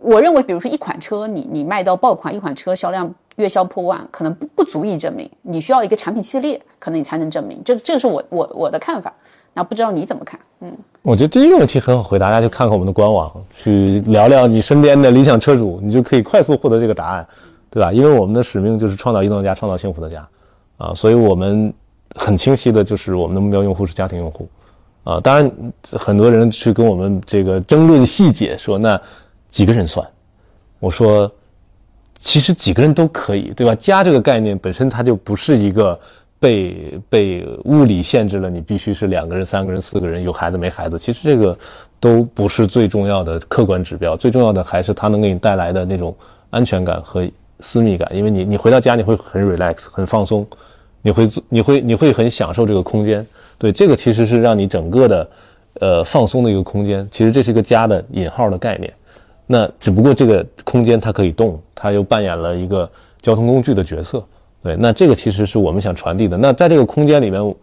[0.00, 5.30] 我认为，比如说一款车，你你卖到爆款，一款车销量月销破万，可能不不足以证明。
[5.42, 7.62] 你需要一个产品系列，可能你才能证明。
[7.64, 9.14] 这这个是我我我的看法。
[9.54, 10.38] 那不知道你怎么看？
[10.60, 17.26] 嗯，我觉得第一个问题很好回答，大家就看看我们的官网，去聊聊你身边的理想车主，你就可以快速获得这个答案，
[17.70, 17.92] 对吧？
[17.92, 20.28] 因为我们的使命就是创造移动家，创造幸福的家，
[20.76, 21.72] 啊，所以我们
[22.16, 24.48] 很清晰的就是我们的目标用户是家庭用户。
[25.04, 25.52] 啊，当然，
[25.92, 28.98] 很多人去跟我们这个争论细节，说那
[29.50, 30.06] 几个人算？
[30.80, 31.30] 我说，
[32.16, 33.74] 其实几个人都可以，对吧？
[33.74, 36.00] 家这个概念本身它就不是一个
[36.44, 41.56] 被被物理限制了，你必须是两个人、三个人、四个人，有孩子没孩子，其实这个
[41.98, 46.14] 都不是最重要的客观指标，最重要的还是它能给你带来的那种
[46.50, 47.26] 安全感和
[47.60, 50.46] 私密感，因为你你回到家你会很 relax 很放松，
[51.00, 53.26] 你会你会你会很享受这个空间。
[53.56, 55.30] 对，这个其实是让你整个的，
[55.80, 57.08] 呃，放松的一个空间。
[57.10, 58.92] 其实这是一个家的引号的概念。
[59.46, 62.90] 那只不过这个空间它可以动，它又扮演了一个
[63.22, 64.22] 交通工具的角色。
[64.64, 66.38] 对，那这个其实是我们想传递的。
[66.38, 67.54] 那在这个空间里面，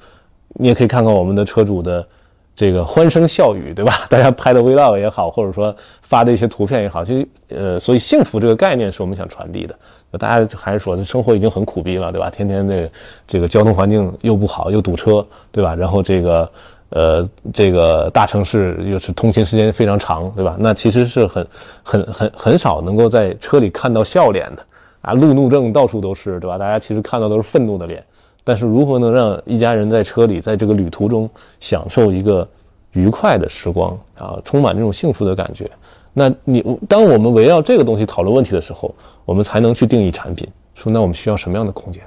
[0.53, 2.07] 你也可以看看我们的车主的
[2.55, 3.91] 这个欢声笑语，对吧？
[4.07, 9.75] 大家拍的 vlog 也好，或者说发的一些图片也好，其实呃，所以幸福这个概念是我们想传递的。
[10.19, 12.29] 大家还是说，这生活已经很苦逼了，对吧？
[12.29, 12.91] 天天这
[13.25, 15.73] 这个交通环境又不好，又堵车，对吧？
[15.73, 16.51] 然后这个
[16.89, 20.55] 呃，这个大城市又是通勤时间非常长，对吧？
[20.59, 21.47] 那其实是很
[21.81, 24.63] 很很很少能够在车里看到笑脸的
[25.01, 26.57] 啊，路怒症到处都是，对吧？
[26.57, 28.03] 大家其实看到都是愤怒的脸。
[28.43, 31.29] 但是如何能让一家人在车里，在这个旅途中
[31.59, 32.47] 享受一个
[32.93, 35.69] 愉快的时光啊，充满这种幸福的感觉？
[36.13, 38.93] 那你当我们围绕这个东西讨论问题的时候，
[39.25, 40.47] 我们才能去定义产品。
[40.73, 42.01] 说那我们需要什么样的空间？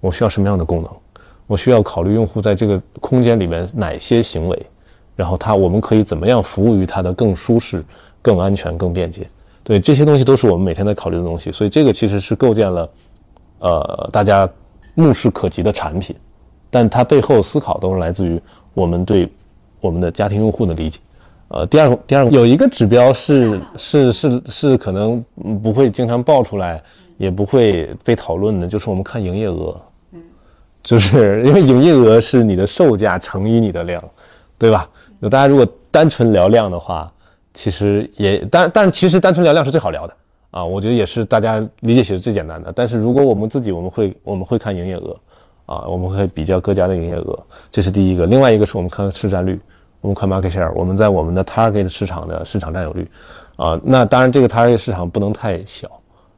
[0.00, 0.90] 我需要什么样的功能？
[1.46, 4.66] 我需要考虑用户在这个空间里面哪些行为？
[5.14, 7.84] 然后他我们可以怎么样服务于他的更舒适、
[8.20, 9.28] 更安全、更便捷？
[9.62, 11.52] 对这些东西都是我们每天在考虑的东西。
[11.52, 12.90] 所以这个其实是构建了，
[13.58, 14.48] 呃，大家
[14.94, 16.16] 目视可及的产品，
[16.70, 18.40] 但它背后思考都是来自于
[18.74, 19.28] 我们对
[19.80, 20.98] 我们的家庭用户的理解。
[21.48, 25.24] 呃，第二个，第二个有一个指标是 是是是可能
[25.62, 26.82] 不会经常爆出来，
[27.18, 29.80] 也不会被讨论的，就是我们看营业额，
[30.12, 30.20] 嗯，
[30.82, 34.02] 就是因为营业额是你的售价乘以你的量，
[34.56, 34.88] 对吧？
[35.18, 37.12] 那大家如果单纯聊量的话，
[37.60, 40.14] 其实也但但其实单纯聊量是最好聊的
[40.50, 42.72] 啊，我觉得也是大家理解起来最简单的。
[42.74, 45.14] 但是如果我们自己我们会我们会看营业额，
[45.66, 47.38] 啊，我们会比较各家的营业额，
[47.70, 48.24] 这是第一个。
[48.24, 49.60] 另外一个是我们看市占率。
[50.00, 53.06] 我们看 market share，我们在我们的 target 市场的市场占有率，
[53.56, 55.86] 啊，那当然这个 target 市场不能太小，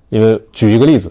[0.08, 1.08] 因为举一个例子，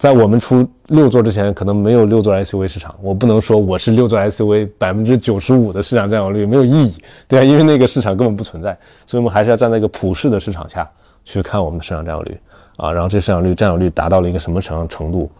[0.00, 6.94] 在我们出六座之前，可能没有六座 SUV 市场，我不能说我是六座 SUV 百分之九十五的市场占有率没有意义，
[7.28, 7.44] 对吧？
[7.44, 8.74] 因为那个市场根本不存在，
[9.06, 10.90] 所以我们还是要站在一个普世的市场下
[11.22, 12.40] 去看我们的市场占有率
[12.78, 15.30] 啊，然后这市场占有率达到了一个什么程程度，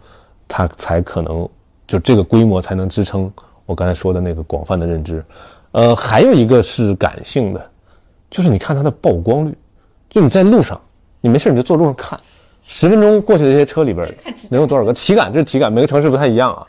[0.47, 1.49] 它才可能
[1.87, 3.33] 就这个规模才能支撑
[3.65, 5.25] 我刚才说的那个广泛的认知。
[5.71, 7.71] 呃，还有一个是感性的，
[8.29, 9.57] 就是你看它的曝光率，
[10.07, 10.79] 就你在路上，
[11.19, 12.19] 你没事你就坐路上看，
[12.73, 14.07] 十分钟过去的这些车里边
[14.49, 15.29] 能有多少个体感？
[15.31, 16.65] 这是体感，每个城市不太一样啊。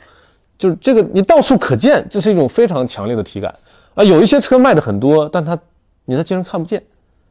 [0.58, 3.54] 就是这个你到处可见，这是一种非常强烈的体感
[3.94, 4.02] 啊。
[4.02, 5.56] 有一些车卖的很多，但它
[6.04, 6.82] 你在街上看不见。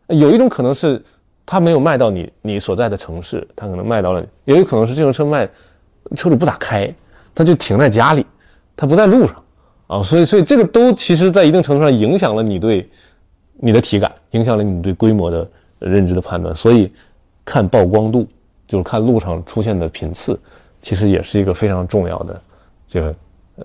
[0.08, 1.04] 有一种可能是
[1.46, 5.46] 它没有卖到你你所在的城市，它可能卖到了；也有可能是这种车卖
[6.16, 6.94] 车主不咋开，
[7.36, 8.26] 它就停在家里，
[8.76, 9.36] 它不在路上。
[9.88, 12.90] 啊，所以，所以这个都其实，在一定程度上影响了你对
[13.58, 15.46] 你的体感，影响了你对规模的
[15.80, 16.56] 认知的判断。
[16.56, 16.90] 所以，
[17.44, 18.26] 看曝光度，
[18.72, 20.40] 就是看路上出现的频次，
[20.82, 22.42] 其实也是一个非常重要的
[22.88, 23.16] 这个，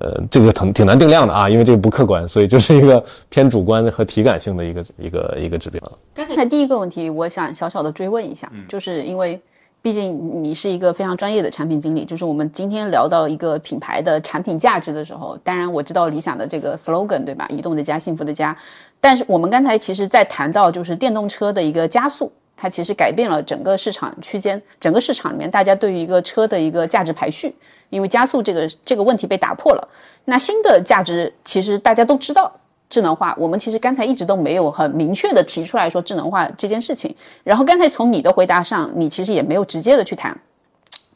[0.01, 5.81] 呃，这个挺挺难定量的啊，因为这个不客观，所以就是一个偏主观和体感性的一个一个一个指标。
[6.13, 9.41] 刚才第一个问题，我想小小的追问一下，就是因为。
[9.83, 17.47] 毕竟你是一个非常专业的产品经理，就是我们今天聊到一个品牌的产品价值的时候，当然我知道理想的这个 slogan 对吧？
[17.51, 18.57] 移动的家，幸福的家。
[18.99, 27.55] 但是我们刚才其实在谈到就是电动车的一个加速，它其实改变了整个市场区间，整个市场里面大家对于一个车的一个价值排序，
[27.91, 29.89] 因为加速这个这个问题被打破了。
[30.25, 32.53] 那新的价值其实大家都知道。
[32.89, 37.13] 智能化，我们其实刚才一直都没有很明确的提出来说智能化这件事情。
[37.43, 40.39] 然后刚才从你的回答上，你其实也没有直接的去谈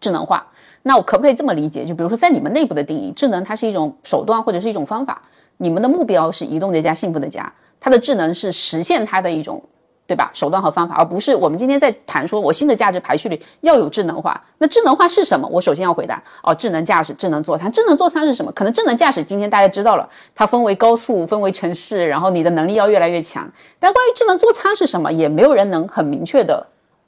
[0.00, 0.44] 智能化。
[0.82, 1.86] 那我可不可以这么理解？
[1.86, 5.22] 就比如说在你们内部的定义，智能它是一种手段或者是一种方法，
[5.58, 9.62] 你们的目标是移动的家、幸福的家，它的智能是实现它的一种。
[10.10, 10.28] 对吧？
[10.34, 14.42] 手段和方法，而不是我们今天在谈说，我新的价值排序里要有智能化。
[14.58, 15.46] 那智能化是什么？
[15.46, 17.70] 我首先要回答哦，智能驾驶、智能座舱。
[17.70, 18.50] 智能座舱是什么？
[18.50, 23.48] 可能智能驾驶今天大家知道了，它分为高速、分为城市，然后你的能力要越来越强。
[23.78, 26.66] 但关于智能座舱是什么，也没有人能很明确的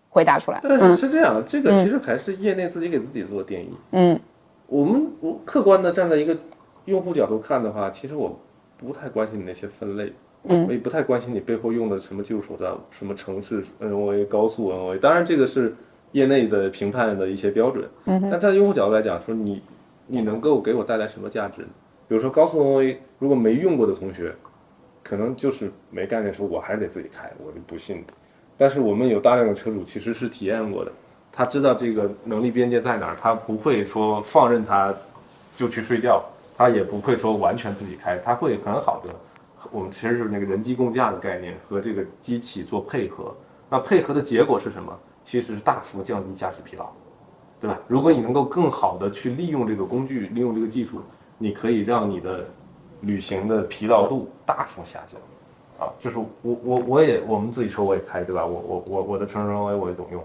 [0.08, 0.60] 回答出来。
[0.62, 3.74] 但是是这样，这个其实还是业内自己给自己做的定义。
[3.90, 4.20] 嗯，
[4.68, 6.36] 我们我客观的站在一个
[6.84, 8.38] 用户角度看的话，其实我
[8.78, 10.12] 不太关心你那些分类。
[10.42, 15.74] 我也不太关心你背后用的什么技术手段，什么城市 NOA、高速 NOA，当然这个是
[16.10, 17.88] 业内的评判的一些标准。
[18.06, 19.62] 嗯，但站在用户角度来讲，说你
[20.06, 21.62] 你能够给我带来什么价值？
[22.08, 24.34] 比如说高速 NOA，如果没用过的同学，
[25.02, 28.04] 可能就是没概念，说我还是得自己开，我就不信。
[28.58, 30.92] 但是我们有大量的车主其实是体验过的，
[31.32, 34.92] 他知道这个能力边界在哪儿，他不会说放任他
[35.56, 36.22] 就去睡觉，
[36.56, 39.14] 他也不会说完全自己开，他会很好的。
[39.70, 43.34] 我们其实是那个人机共驾的概念和这个机器做配合，
[43.68, 44.92] 那配合的结果是什么？
[45.22, 46.90] 其实是大幅降低驾驶疲劳，
[47.60, 47.78] 对吧？
[47.86, 51.00] 如果你能够更好的去利用这个工具，利用这个技术，
[51.38, 52.44] 你可以让你的
[53.02, 55.20] 旅行的疲劳度大幅下降。
[55.78, 58.44] 啊，就是我我我也我们自己车我也开，对吧？
[58.44, 60.24] 我我我我的城市 NOA 我也懂用，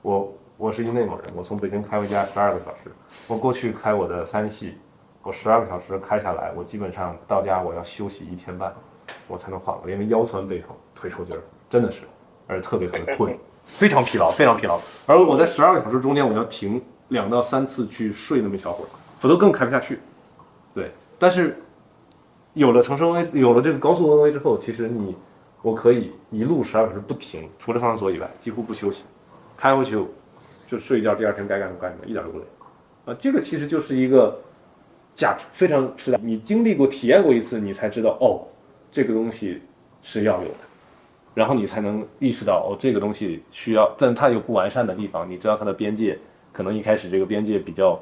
[0.00, 2.90] 我我是一内蒙人，我从北京开回家十二个小时，
[3.28, 4.74] 我过去开我的三系。
[5.22, 8.72] 我十二个小时开下来，我基本上到家我要休息一天半，
[9.26, 12.02] 我才能缓过来，因为腰酸背痛、腿抽筋儿，真的是，
[12.46, 14.78] 而且特别特别困， 非常疲劳，非常疲劳。
[15.06, 18.88] 而我在十二个小时中间，我要停两到三次去睡那么一小会儿，
[19.18, 20.00] 否则更开不下去。
[20.72, 21.60] 对，但是
[22.54, 25.14] 有了城市 NA，有了这个高速 NA 之后，其实你
[25.60, 29.04] 我可以一路十二小时不停，除了上厕所以外，几乎不休息，
[29.56, 30.02] 开回去
[30.66, 32.44] 就睡一觉，第二天该干什么干什么，一点都不累。
[33.04, 34.40] 啊，这个其实就是一个。
[35.18, 38.46] 价值非常实在，你经历过、体验过一次，你才知道哦，
[38.88, 39.60] 这个东西
[40.00, 40.54] 是要有的，
[41.34, 46.16] 然后你才能意识到哦，这个东西需要，但它有不完善的地方，你知道它的边界，
[46.52, 48.00] 可能一开始这个边界比较，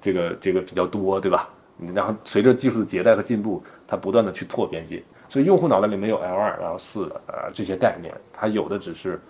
[0.00, 1.50] 这个这个比较多，对吧？
[1.94, 9.20] 然后随着技术的迭代和进步，它不断的去拓边界，所以用户脑袋里没有 L 二、L 四啊这些概念，它有的只是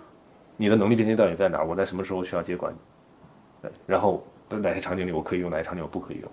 [0.55, 2.73] 你的能力边界到底在哪，我在什么时候需要接管，
[3.85, 6.31] 然后在哪些场景里我可以用，哪些场景我不可以用。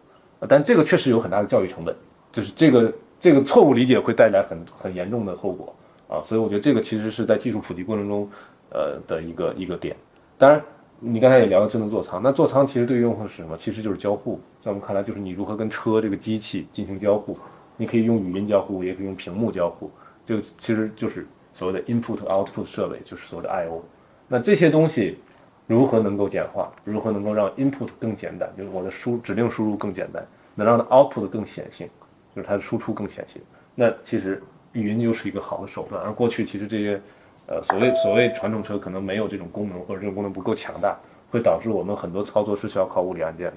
[0.48, 1.94] 但这个确实有很大的教育成本，
[2.30, 5.74] 就是这个这个错误理解会带来很很严重的后果
[6.08, 8.28] 啊，所以我觉得这个其实是在技术普及过程中，
[8.70, 9.96] 呃的一个一个点。
[10.36, 10.62] 当然，
[11.00, 13.56] 你刚才也聊到智能座舱，那座舱其实对于用户是什么？
[13.56, 17.38] 其实就是交互，在我们看来就是你如何跟车这个机器进行交互，
[17.78, 19.90] 你可以用语音交互，也可以用屏幕交互，
[20.24, 23.82] 这个其实就是所谓的 input output 设备，就是所谓的 I/O。
[24.28, 25.18] 那这些东西。
[25.66, 26.70] 如何能够简化？
[26.84, 28.48] 如何能够让 input 更简单？
[28.56, 31.88] 就是我的输指令输入更简单，能让它 output 更显性，
[32.34, 33.42] 就是它的输出更显性。
[33.74, 34.42] 那其实
[34.72, 36.00] 语音就是一个好的手段。
[36.02, 37.00] 而过去其实这些，
[37.46, 40.96] 呃，所谓所谓传统车可能没有这种功能，或者这种功能不够强大，
[41.30, 43.56] 会导致我们很多操作是需要靠物理按键的。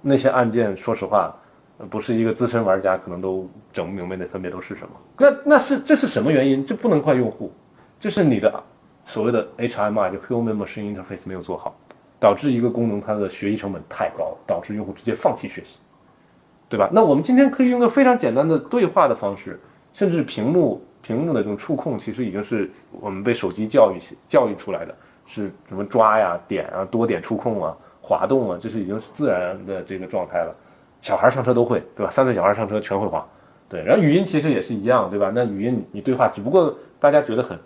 [0.00, 1.34] 那些按键，说实话，
[1.90, 4.94] 不是一个资深玩家可能都整不明白那分别都是什么。
[5.18, 6.64] 那那是这是什么原因？
[6.64, 7.52] 这不能怪用户，
[7.98, 8.62] 这是你的
[9.10, 11.76] 所谓的 HMI 就 Human Machine Interface 没有做好，
[12.20, 15.80] 导致一个功能它的学习成本太高，导致用户直接放弃学习，
[16.68, 16.88] 对吧？
[16.92, 19.58] 那我们今天可以用个非常简单的对话的方式，
[19.92, 23.98] 甚至屏幕屏幕的这种触控，其实已经是我们被手机教育
[24.28, 24.94] 教育出来的，
[25.26, 27.76] 是什么抓呀、点啊、多点触控啊。
[28.00, 30.54] 滑动啊，这是已经是自然的这个状态了。
[31.00, 32.10] 小孩上车都会，对吧？
[32.10, 33.26] 三岁小孩上车全会滑。
[33.68, 35.30] 对，然后语音其实也是一样，对吧？
[35.34, 37.58] 那语音你对话，只不过大家觉得很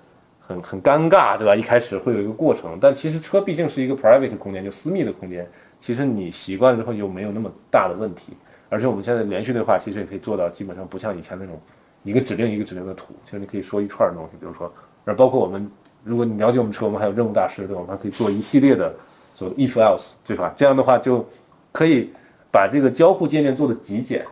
[0.47, 1.55] 很很尴尬，对吧？
[1.55, 5.49] 一开始会有一个过程，但其实车毕竟是一个 private 空间，就私密的空间。
[5.81, 8.33] 其实你习惯了之后又没有那么大的问题。
[8.69, 11.61] 而且我们现在连续对话其实也可以做到，基本上不像以前那种
[12.03, 14.73] 一个指令一个指令的图，其实你可以说一串东西，比如说，
[15.05, 15.71] 而包括我们，
[16.03, 17.81] 如果你了解我们车，我们还有任务大师，对吧？
[17.81, 18.95] 我们还可以做一系列的。
[19.37, 20.53] 做 if else 对吧？
[20.55, 21.27] 这样的话就
[21.73, 22.09] 可以
[22.53, 24.25] 把这个交互界面做的极简，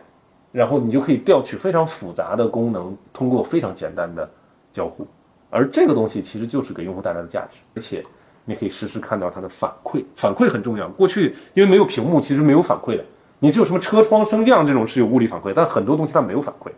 [0.53, 4.29] 然后你就可以调取非常复杂的功能，通过非常简单的
[4.71, 5.05] 交互。
[5.53, 8.03] 而这个东西其实就是给用户带来的价值，而且
[8.45, 10.89] 你可以实时看到它的反馈，反馈很重要。
[10.89, 13.05] 过去因为没有屏幕，其实没有反馈的。
[13.39, 16.71] 你只有什么车窗升降这种是有物理反馈，但很多东西它没有反馈。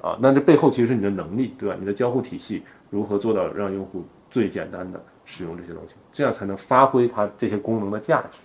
[0.00, 1.76] 啊，那这背后其实是你的能力，对吧？
[1.78, 4.98] 你的交互体系如何做到让用户最简单的。
[5.26, 8.38] 使用这些东西，这样才能发挥它这些功能的价值。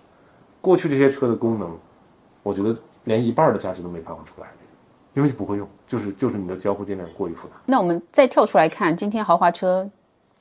[0.62, 1.76] 过去这些车的功能，
[2.44, 2.76] 我觉得
[3.06, 4.48] 连一半的价值都没发挥出来，
[5.16, 7.56] 因为你不会用，就是就是你的交互界面过于复杂。
[7.66, 9.90] 那我们再跳出来看，今天豪华车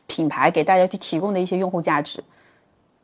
[0.06, 2.22] 品牌给大家去提供的一些用户价值，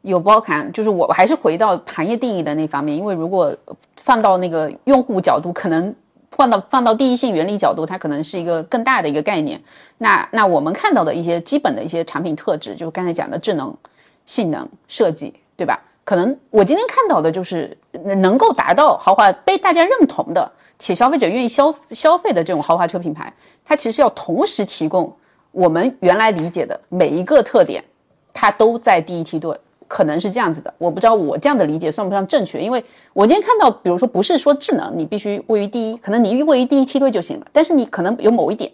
[0.03, 3.57] 有包含，就是我还是回到行业定义的那方面，因为如果
[3.97, 5.95] 放到那个用户角度，可能。
[6.37, 9.61] 放到放到第一性原理角度，它可能是一个更大的一个概念。
[9.99, 13.77] 那那我们看到的一些基本的一些产品特质，就是刚才讲的智能、
[14.25, 15.79] 性能、设计，对吧？
[16.05, 20.51] 可能我今天看到的就是能够达到豪华被大家认同的，
[20.81, 23.33] 且消费者愿意消消费的这种豪华车品牌，
[23.65, 25.15] 它其实要同时提供
[25.53, 27.85] 我们原来理解的每一个特点，
[28.33, 29.57] 它都在第一梯队。
[29.87, 32.81] 可能是这样子的，我不知道我这样的理解算不算正确，因为
[33.13, 38.71] 我今天看到，比如说不是说智能你必须位于第一，可能你位于第一梯队就行了，但是你可能有某一点，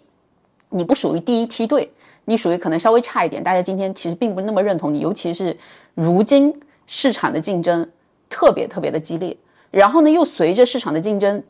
[0.69, 1.91] 你不属于第一梯队，
[2.25, 5.57] 你属于可能稍微差一点，大家今天其实并不那么认同你，尤其是
[5.95, 6.53] 如今
[6.85, 7.89] 市场的竞争
[8.29, 9.35] 特别特别的激烈，
[9.71, 11.41] 然后呢又随着市场的竞争，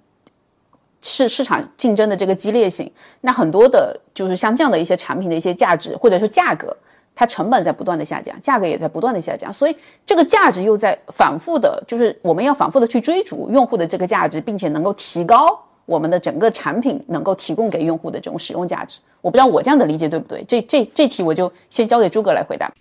[1.01, 2.91] 市市场竞争的这个激烈性，
[3.21, 6.75] 那很多的就是像这样的一些产品的一些价值或者说价格。
[7.19, 9.75] 它成本在不断的下降，价格也在不断的下降，所以
[10.05, 18.99] 这个价值又在反复的，就是我们要反复的去追逐用户的这个价值，并且能够提高我们的整个产品能够提供给用户的这种使用价值。
[19.21, 20.43] 我不知道我这样的理解对不对？
[20.43, 22.71] 这这这题我就先交给诸葛来回答。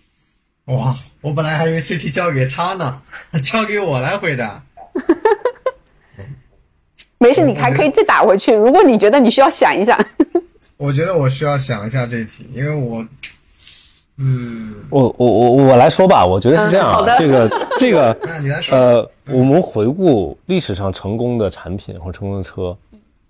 [0.65, 3.01] 哇，我本来还以为这题交给他呢，
[3.43, 4.61] 交给我来回答。
[7.17, 8.53] 没事，你还可以再打回去。
[8.53, 9.97] 如果你觉得你需要想一想，
[10.77, 13.05] 我觉得我需要想一下这题，因为我。
[14.19, 18.17] 嗯，我我我我来说吧，我觉得是这样啊，这个这个，
[18.71, 22.75] 呃，我们回顾历史上成功的产品或成功的车，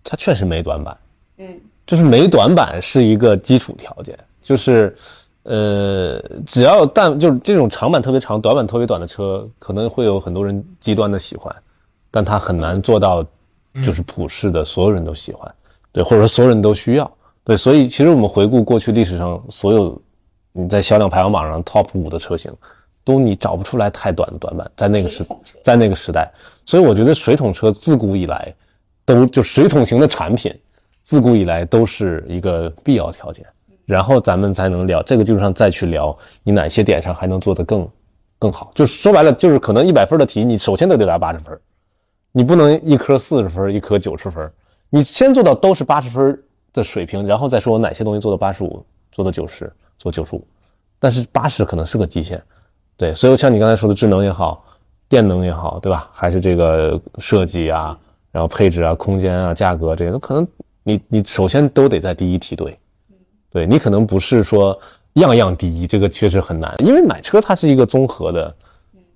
[0.01, 0.97] 它确实没短板，
[1.39, 1.45] 嗯，
[1.85, 4.95] 就是没短板是一个基础条件，就是
[5.43, 11.53] 呃，只要但就是这种长板特别长、短板特别短的车，可能会有很多人极端的喜欢，
[12.09, 13.25] 但它很难做到
[13.83, 15.53] 就是普世的所有人都喜欢，
[15.91, 17.11] 对，或者说所有人都需要，
[17.43, 20.01] 对，所以其实我们回顾过去历史上所有。
[20.59, 22.51] 你在销量排行榜上 top 五的车型，
[23.03, 25.23] 都你找不出来太短的短板，在那个时，
[25.61, 26.31] 在那个时代，
[26.65, 28.51] 所以我觉得水桶车自古以来，
[29.05, 30.51] 都就水桶型的产品，
[31.03, 33.45] 自古以来都是一个必要条件。
[33.85, 37.87] 然后咱们才能聊这个基础上再去聊你哪些点上还能做得更
[38.39, 38.71] 更好。
[38.73, 41.55] 就说白了，就是可能一百分的题，你首先都得拿八十分，
[42.37, 44.47] 你不能一科四十分，一科九十分，
[44.91, 46.39] 你先做到都是八十分
[46.71, 49.71] 的水平，然后再说哪些东西做到八十五，做到九十。
[49.99, 50.47] 做九十五，
[50.99, 52.39] 但是八十可能是个极限，
[52.95, 54.63] 对，所以像你刚才说的智能也好，
[55.09, 56.07] 电能也好，对吧？
[56.13, 57.97] 还是这个设计啊，
[58.31, 60.47] 然后配置啊，空间啊，价格这些，可能
[60.83, 62.77] 你你首先都得在第一梯队，
[63.49, 64.79] 对你可能不是说
[65.13, 68.55] 样样第一，这个确实很难，因为买车它是一个综合的，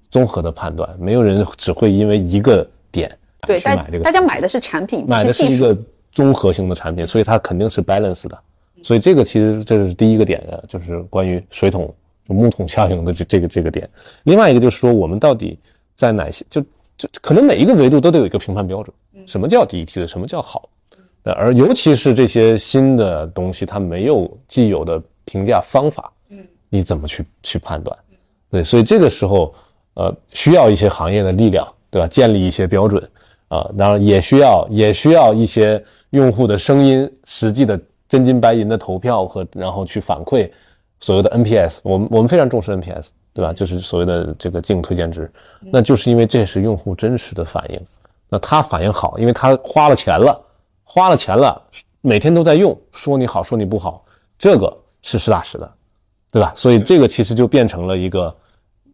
[0.09, 3.17] 综合的判断，没有人只会因为一个点
[3.47, 5.77] 对买这个，大家买的是产品，买的是一个
[6.11, 8.37] 综合性的产品，所以它肯定是 balance 的。
[8.83, 11.93] 所以这个其实这是第一个点的，就是关于水桶
[12.27, 13.89] 木桶效应的这这个这个点。
[14.23, 15.57] 另外一个就是说，我们到底
[15.95, 16.61] 在哪些就
[16.97, 18.93] 就可能每一个维度都得有一个评判标准。
[19.27, 20.07] 什么叫第一梯队？
[20.07, 20.67] 什么叫好？
[21.23, 27.95] 呃而尤其是这些新的东西，它没有既有的评价方法，嗯，你怎么去去判断？
[28.49, 29.53] 对，所以这个时候，
[29.93, 32.07] 呃，需要一些行业的力量，对吧？
[32.07, 33.07] 建立一些标准
[33.49, 40.49] 啊，当然也需要也需要一些用户的声音，实际的真金白银的投票和然后去反馈
[41.01, 41.81] 所谓的 NPS。
[41.83, 43.53] 我们我们非常重视 NPS，对吧？
[43.53, 47.79] 就是所谓的这个净推荐值，那就是因为这是用户真实的反应。
[48.29, 50.41] 那他反应好，因为他花了钱了。
[50.93, 51.61] 花了钱了，
[52.01, 54.03] 每天都在用，说你好，说你不好，
[54.37, 55.73] 这个是实打实的，
[56.29, 56.51] 对吧？
[56.53, 58.35] 所以这个其实就变成了一个，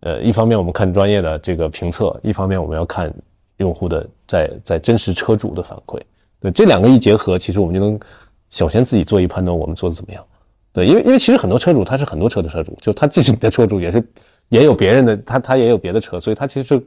[0.02, 3.14] 呃，一方面我们看专业的这个评测，一方面我们要看
[3.58, 6.00] 用户的在在真实车主的反馈，
[6.40, 8.00] 对，这两个一结合，其实我们就能
[8.50, 10.24] 首先自己做一判断，我们做的怎么样，
[10.72, 14.04] 对，因为因为其实很多车主他是很多车的车主，就他既是你的车主，也是
[14.50, 16.82] 也有别人的，他他也有别的车，所以他其实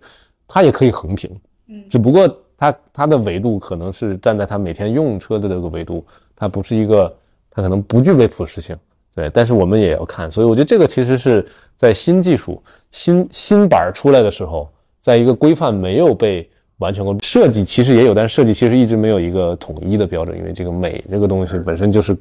[0.46, 1.30] 他也可以横评，
[1.68, 2.28] 嗯，只不过。
[2.61, 6.04] 他他的维度可能是站在他每天用车的这个维度，
[6.36, 7.16] 他不是一个，
[7.50, 8.76] 他可能不具备普适性，
[9.14, 9.30] 对。
[9.32, 11.46] 但是我们也要看，所以我觉得这个其实是
[11.76, 14.68] 在新技术新新板出来的时候，
[15.00, 16.48] 在一个规范没有被
[16.78, 22.16] 完全设计，其实也有，但是设计其实一直没有一个统一的标准，因为这个美这个东西本身就是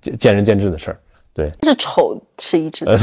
[0.00, 0.98] 见见仁见智的事儿，
[1.32, 1.50] 对。
[1.60, 2.98] 但是丑是一致的，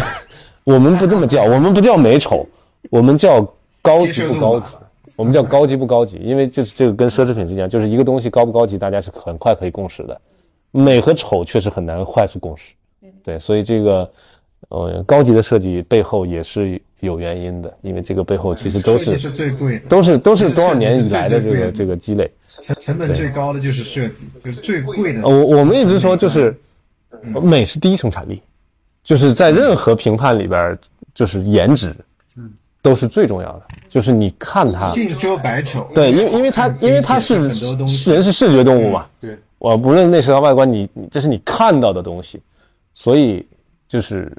[0.63, 2.45] 我们不这么叫，我们不叫美丑，
[2.89, 3.45] 我们叫
[3.81, 4.75] 高级不高级。
[5.17, 10.19] 我们叫高级不高级，因为就是这个跟奢侈品是一样，就是一个东西高不高级，大家是很快可以共识的。
[10.71, 12.73] 美和丑确实很难快速共识，
[13.23, 14.11] 对，所以这个
[14.69, 22.29] 呃高级的设计背后也是有原因的，因为这个背后其实都是是最贵的，都是都是多少年以来的这个这个积累。
[22.47, 25.21] 成成本最高的就是设计，就是最贵的。
[25.27, 26.55] 我我们一直说就是
[27.41, 28.41] 美是第一生产力，
[29.03, 30.77] 就是在任何评判里边
[31.13, 31.95] 就是颜值。
[32.83, 35.87] 都是最重要的，就是你看它，近遮百丑。
[35.93, 39.05] 对，因因为它因为它是是人是视觉动物嘛。
[39.19, 42.41] 对，我不论内饰和外观，你这是你看到的东西，
[42.93, 43.47] 所以
[43.87, 44.31] 就是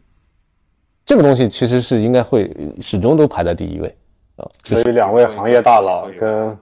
[1.05, 3.97] 这个东西其实是应该会始终都排在第一位
[4.37, 4.49] 啊。
[4.65, 6.59] 所以两位行业大佬跟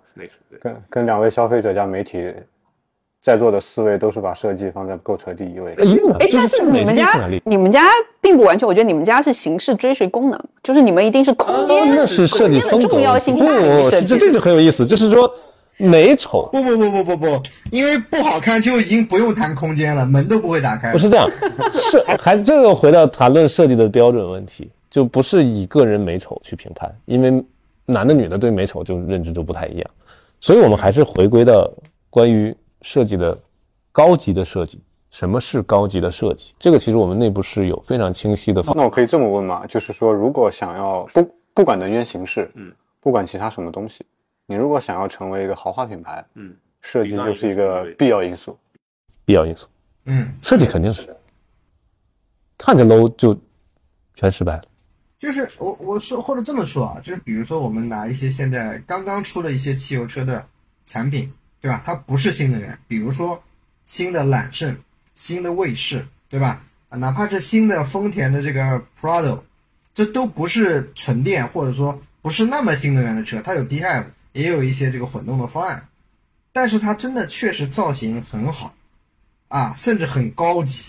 [0.61, 2.32] 跟跟两位消费者加媒体。
[3.22, 5.72] 在座的四位都是把设计放在购车第一位。
[6.18, 7.82] 哎，但是你们家你们家
[8.18, 14.07] 并不完全，我觉得你们家是形式追随功能，就是你们一定是空间，那是设计风格重要性大于设计。
[14.07, 15.30] 这这就很有意思，就是说
[15.81, 20.93] 美丑不不不不不不，因为不好看就已经不用谈空间了，门都不会打开。
[20.93, 21.28] 不是这样，
[21.72, 27.45] 是还是这个回到谈论设计的标准问题，就不是以个人美丑去评判，因为
[27.87, 29.91] 男的女的对美丑就认知就不太一样，
[30.41, 31.70] 所以我们还是回归到
[32.09, 32.55] 关于。
[32.83, 33.39] 设计的
[33.93, 36.55] 高级的设计，什么是高级的设计？
[36.59, 38.64] 这个其实我们内部是有非常清晰的。
[38.74, 39.66] 那我可以这么问吗？
[39.68, 42.72] 就是说，如果想要不不管能源形式，嗯，
[43.03, 44.03] 不管其他什么东西，
[44.51, 48.59] 你如果想要成为一个豪华品牌，嗯，设计就是一个必要因素，
[49.24, 49.68] 必要因素，
[50.07, 51.16] 嗯，设计肯定是
[52.59, 53.38] 看着 low 就
[54.16, 54.64] 全失败了。
[55.20, 60.44] 就是我我说或者这么说啊，就是比如说我们拿一些现在刚刚出的一些汽油车的
[60.84, 61.32] 产品。
[61.62, 61.82] 对吧？
[61.84, 63.38] 它不是新能源，比如说
[63.84, 64.74] 新的揽胜、
[65.14, 66.64] 新的卫士，对吧？
[66.88, 69.40] 啊，哪怕是新的丰田的这个 Prado，
[69.92, 73.42] 这都不是纯电，或者说不是那么新能源的车。
[73.42, 75.89] 它有 PHEV，也有一些这个混动的方案，
[76.53, 78.74] 但是它真的确实造型很好，
[79.49, 80.85] 啊，甚至很高级，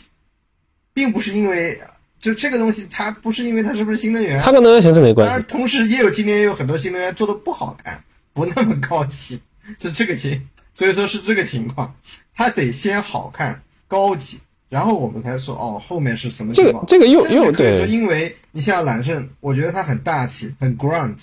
[0.94, 1.80] 并不是因为
[2.20, 5.46] 就这个东西，它不是因为它是不是新能源，它跟能源形式没关系。
[5.48, 9.42] 同时，也有今年也有很多新能源做的不好看，不那么高级，
[9.80, 10.48] 是这个情。
[10.74, 11.94] 所以说是这个情况，
[12.34, 14.40] 它得先好看、高级，
[14.70, 16.86] 然后我们才说哦，后面是什么情况？
[16.88, 21.16] 这个这个又又对，说因为你像揽胜，我觉得它很大气、很 grand，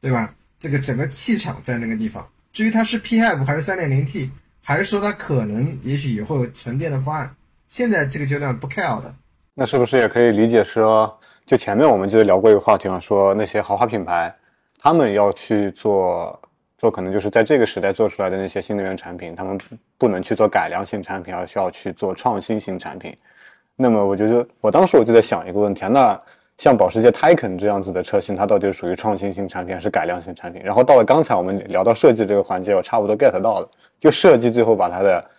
[0.00, 0.32] 对吧？
[0.62, 2.26] 这个整个气场在那个地方。
[2.52, 4.30] 至于它是 PHEV 还是 3.0T，
[4.62, 7.34] 还是说它可能也许以后有纯电的方案，
[7.68, 9.12] 现在这个阶段不 care 的。
[9.54, 14.32] 那是不是也可以理解说，就前面我们记得聊过一个话题嘛，说那些豪华品牌，
[14.80, 16.38] 他们要去做。
[16.78, 19.56] 做可能就是在这个时代做出来的那些新能源产品，他们
[19.98, 23.16] 不能去做改良型产品，而需要去做创新型产品。
[23.76, 26.20] 那么我觉得，我当时我就在想一个问题啊，那
[26.62, 30.62] 像保时捷 Taycan 这样子的车型，它到底是属于创新型产品还是改良型产品？
[30.62, 35.30] 然后到了刚才我们聊到设计这个环节，我差不多 get 到了，就设计最后把它的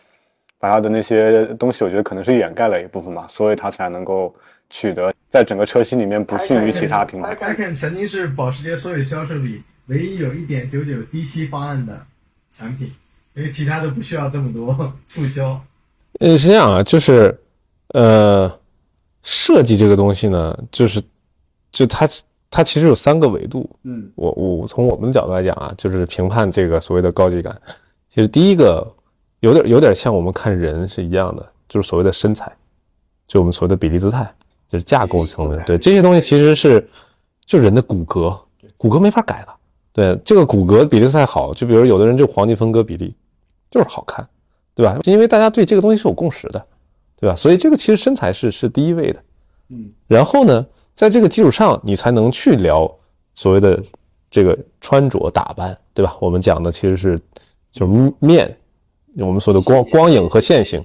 [0.59, 4.35] 把它的那些东西，我觉得可能是掩盖了一部分嘛，所以它才能够
[4.69, 7.33] 取得在整个车型里面不逊于其他品牌。
[7.33, 9.63] Taycan 曾经是保时捷所有销售里。
[9.87, 12.05] 唯一有一点九九低息方案的
[12.51, 12.89] 产品，
[13.33, 15.59] 因为其他的不需要这么多促销。
[16.19, 17.37] 呃，是这样啊，就是，
[17.89, 18.49] 呃，
[19.23, 21.03] 设计这个东西呢，就是，
[21.73, 22.07] 就它
[22.49, 23.69] 它其实有三个维度。
[23.83, 27.61] 嗯，我我从我们的角度来讲啊，就是评判这个所谓的高级感。
[28.09, 28.89] 其实第一个
[29.41, 32.49] 有点有点像我们看人是一样的，就是所谓的身材，
[33.27, 34.33] 就我们所谓的比例姿态，
[34.69, 35.61] 就是架构层面。
[35.65, 36.87] 对这些东西其实是
[37.45, 38.39] 就人的骨骼，
[38.77, 39.53] 骨骼没法改的。
[39.91, 43.15] 对这个骨骼比例姿态好，就比如有的人就黄金分割比例，
[43.69, 44.27] 就是好看，
[44.73, 44.97] 对吧？
[45.03, 46.65] 因为大家对这个东西是有共识的，
[47.19, 47.35] 对吧？
[47.35, 49.23] 所以这个其实身材是是第一位的。
[49.69, 50.65] 嗯，然后呢，
[50.95, 52.89] 在这个基础上，你才能去聊
[53.35, 53.81] 所谓的
[54.29, 56.15] 这个穿着打扮，对吧？
[56.19, 57.19] 我们讲的其实是
[57.71, 58.55] 就是面，
[59.17, 60.83] 我们说的光光影和线性，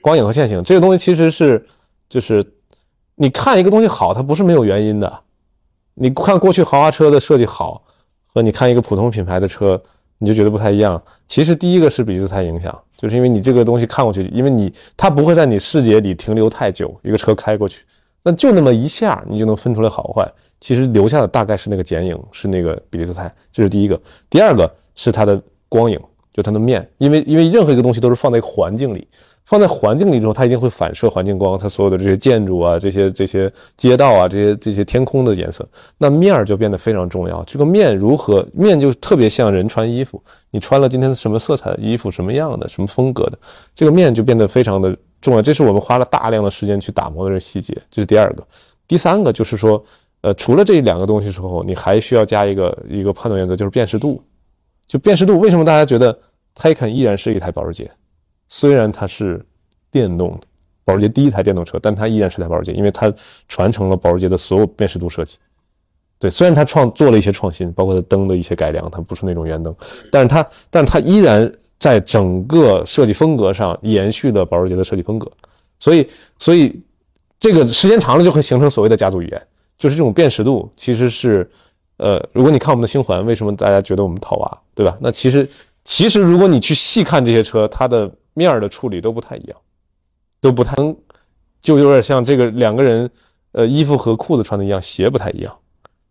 [0.00, 1.64] 光影和线性这个东西其实是
[2.08, 2.44] 就是
[3.14, 5.20] 你看一个东西好，它不是没有原因的。
[5.94, 7.82] 你看过去豪华车的设计好，
[8.26, 9.80] 和你看一个普通品牌的车，
[10.16, 11.02] 你就觉得不太一样。
[11.28, 17.84] 其实第一个是比例姿态影响，就是因为你这个东西看过去，因为你它不会在你视野里停留太久，一个车开过去。
[18.22, 20.30] 那就那么一下，你就能分出来好坏。
[20.60, 23.98] 其实留下的大概是那个剪影，是那个比例姿态，这是第一个。
[24.28, 25.40] 第二个是它的
[25.70, 25.98] 光影，
[26.34, 29.08] 就它的面，因为因为任何一个东西都是放在环境里，
[29.46, 35.66] 放在环境里之后，它一定会反射环境光，它所有的这些建筑啊，这些这些街道啊，这些这些天空的颜色，
[35.96, 37.42] 那面儿就变得非常重要。
[37.44, 43.38] 这个面如何面就特别像人穿衣服，你穿了今天什么色彩的衣服，什么样的，什么风格的，
[43.74, 44.94] 这个面就变得非常的。
[45.20, 48.46] 重要，这是我们花了大量的时间去打磨的这细节，这是第二个。
[48.88, 49.84] 第三个就是说，
[50.22, 54.22] 呃，除了这两个东西之后，你还需要加一个一个判断原则，就是辨识度。
[54.86, 56.18] 就辨识度，为什么大家觉得
[56.56, 57.90] Taycan 依然是一台保时捷？
[58.48, 59.44] 虽然它是
[59.90, 60.40] 电动的，
[60.84, 63.12] 保时捷第一台电动车，但它依然是台保时捷，因为它
[63.46, 65.36] 传承了保时捷的所有辨识度设计。
[66.18, 69.74] 对，虽然它创做了一些创新，包括它灯的一些改良，它不是那种圆灯，
[70.10, 71.52] 但是它，但是它依然。
[71.80, 75.28] 在整个设计风格上延续了保时捷的设计风格，
[75.78, 76.06] 所以，
[76.38, 76.78] 所以
[77.38, 79.46] 这个时间长了就会形成所谓的家族语言，
[79.78, 81.50] 就是这种辨识度其实是，
[81.96, 84.94] 呃，如果你看我们的星环，为什么大家觉得我们套娃，对吧？
[85.00, 85.48] 那其实，
[85.82, 89.58] 其实如果你去细看这些车，它的面儿的处理都不太一样，
[90.38, 90.76] 都不太，
[91.62, 93.10] 就有点像这个两个人，
[93.52, 95.56] 呃，衣服和裤子穿的一样，鞋不太一样，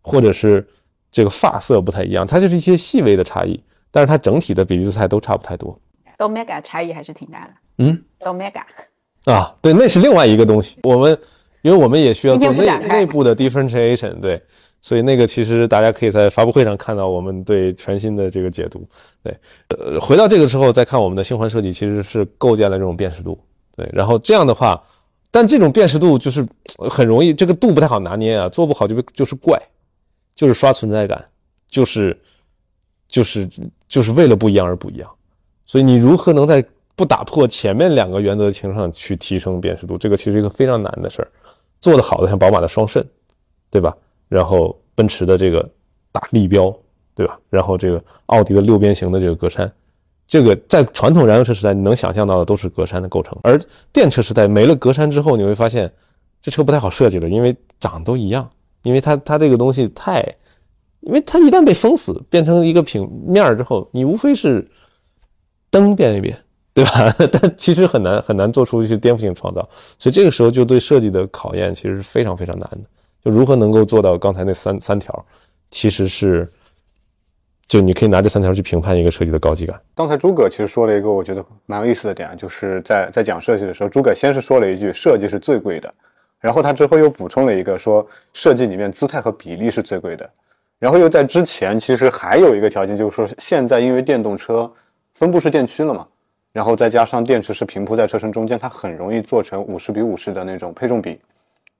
[0.02, 0.66] 或者是
[1.12, 3.62] 这个发色不太一样，它就是一些细微的差异。
[3.90, 5.76] 但是它整体的比例姿态都差不太多
[6.18, 7.50] ，Omega 差异还是挺大的。
[7.78, 8.62] 嗯，，Omega
[9.24, 10.78] 啊，对，那是另外一个东西。
[10.84, 11.18] 我们
[11.62, 14.40] 因为我们也需要做内内部的 differentiation，对，
[14.80, 18.86] 所以那个其实大家可以在发布会上看到我们对全新的这个解读。
[19.22, 19.36] 对，
[19.68, 23.38] 呃，回到这个之后再看我们的星环设计，其实是构建了这种辨识度。
[23.76, 24.80] 对，然后这样的话，
[25.30, 26.46] 但这种辨识度就是
[26.88, 29.60] 很容易，这个度不太好拿捏啊，做不好就就是怪，
[30.34, 31.24] 就是刷存在感，
[31.68, 32.16] 就是。
[33.10, 33.44] 就是
[33.90, 35.10] 就是为了不一样而不一样，
[35.66, 36.64] 所以你如何能在
[36.94, 39.98] 不打破前面两个原则的基础上去提升辨识度？
[39.98, 41.28] 这个其实是一个非常难的事儿。
[41.80, 43.04] 做得好的像宝马的双肾，
[43.68, 43.92] 对吧？
[44.28, 45.68] 然后奔驰的这个
[46.12, 46.72] 大立标，
[47.16, 47.36] 对吧？
[47.50, 49.68] 然后这个奥迪的六边形的这个格栅，
[50.28, 53.60] 这个在传统燃油车时代你能想象到的都是格栅的构成，而
[53.92, 55.92] 电车时代没了格栅之后，你会发现
[56.40, 58.48] 这车不太好设计了，因为长得都一样，
[58.84, 60.24] 因为它它这个东西太。
[61.00, 64.66] 因为它一旦被封死，变成一个平面儿之后，你无非是
[65.70, 66.36] 灯变一变，
[66.74, 66.90] 对吧？
[67.32, 69.66] 但其实很难很难做出一些颠覆性创造，
[69.98, 72.80] 所以这个时候就对设计的考验其实是非常非常难的。
[73.24, 75.24] 就如何能够做到刚才那三三条，
[75.70, 76.48] 其实是
[77.66, 79.80] 就你可以拿这三条去评判一个设计的高级感。
[79.94, 85.92] 刚才诸葛其实说了一个我觉得蛮有意思的点，就是在在讲设计的时候，诸葛先是说了一句设计是最贵的，
[86.40, 90.28] 然后他之后又补充了一个说设计里面姿态和比例是最贵的。
[90.80, 94.68] 然后又在之前，其实还有一个条件，就是说现在因为电动车
[95.14, 96.08] 分布式电驱了嘛，
[96.52, 101.20] 然后再加上电池是平铺在车身中间，它很容易做成五十比五十的那种配重比。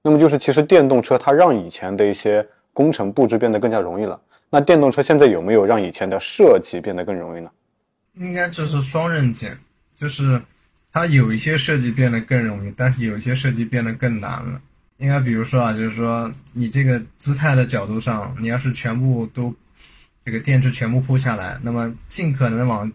[0.03, 4.19] 那么就是其实电动车它让以前的一些工程布置变得更加容易了。
[4.49, 7.49] 那电动车现在有没有让以前的设计变得更容易呢？
[8.15, 9.57] 应该这是双刃剑，
[9.95, 10.39] 就是
[10.91, 14.61] 它有一些设计变得更容易，但是有一些设计变得更难了。
[15.01, 19.53] 应该比如说啊，就是说你这个姿态的角度上，你要是全部都
[20.23, 22.87] 这个电池全部铺下来，那么尽可能往，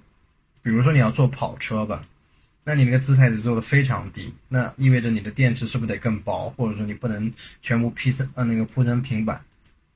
[0.63, 2.01] 比如说你要做跑车吧，
[2.63, 9.41] 那你那个姿态得做的非常低，那意味着你的电池是不是得更薄，或者说你不能全部披成呃那个铺成平板。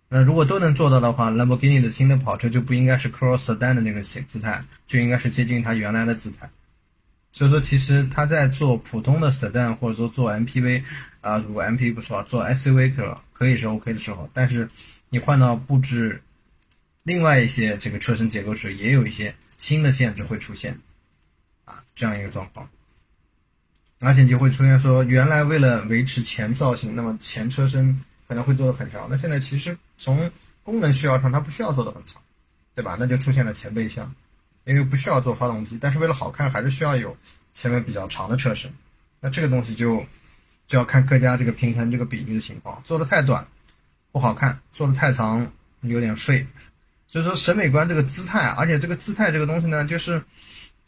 [0.08, 6.50] 那如果都能做到的话，兰博基尼的新的跑车就不应该是 cross sedan 的那个形姿态，就应该是接近它原来的姿态。
[7.32, 10.82] 所以说，其实他在做普通的 sedan 或者说做 MPV，
[11.20, 14.68] 啊，如果 MPV 不说，做 SUV 可可以是 OK 的时候，但是
[15.08, 16.20] 你换到布置
[17.04, 20.76] 另外一些这个车身结构时，也有一些新的限制会出现，
[21.64, 22.68] 啊，这样一个状况，
[24.00, 30.30] 而且你就会出现说，原来为了维持前造型，那么前车身可能会做的很长，那现在其实从
[30.64, 32.20] 功能需要上，它不需要做的很长，
[32.74, 32.96] 对吧？
[32.98, 34.12] 那就出现了前备箱。
[34.64, 37.16] 因为不需要做发动机，但是为了好看，还是需要有
[37.54, 38.72] 前面比较长的车身。
[39.20, 40.04] 那这个东西就
[40.66, 43.46] 就要看各家这个平衡这个比例的情况，做的太短
[44.12, 45.50] 不好看，做的太长
[45.82, 46.46] 有点废。
[47.06, 50.22] 所以说审美观这个姿态，而且这个姿态这个东西呢，就是。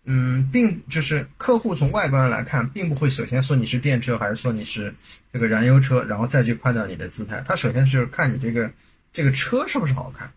[0.05, 4.93] 嗯，并就是客户从外观来看，并不会首先说你是电车还是说你是
[5.33, 7.41] 这个燃油车，然后再去判断你的姿态。
[7.47, 8.69] 他首先就是看你这个
[9.13, 10.29] 这个车是不是好看。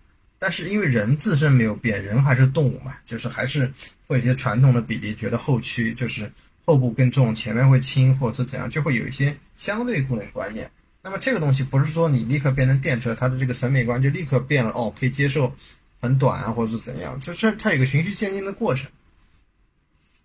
[0.46, 3.68] 但是因为人自身没有变，人还是动物嘛，就是还是
[4.06, 6.32] 会有一些传统的比例，觉得后驱就是
[6.66, 10.70] 后部更重，前面会轻，或者是怎样，就会有一些相对固定观念。
[11.02, 15.52] 那么这个东西不是说你立刻变成电车，它的这个审美观就立刻变了哦，可以接受
[16.00, 18.88] 很短啊，或者是怎样，就是它有个循序渐进的过程。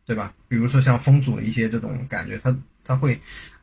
[0.04, 0.34] 对吧？
[0.48, 3.18] 比如说像风阻一些这种感觉，它它会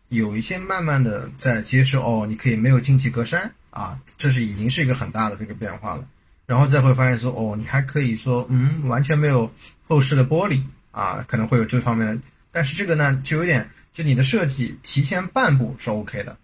[0.09, 6.07] 有一些慢慢的在接受哦，你可以没有进气格栅啊，这是已经是一个很大的这个变化了。
[6.47, 9.51] 然后再会发现说哦，你还可以说嗯，完全没有
[9.87, 10.61] 后视的玻璃
[10.91, 12.17] 啊，可能会有这方面的。
[12.51, 16.37] 但是这个呢，就有点就你的设计提前半步是 OK 的，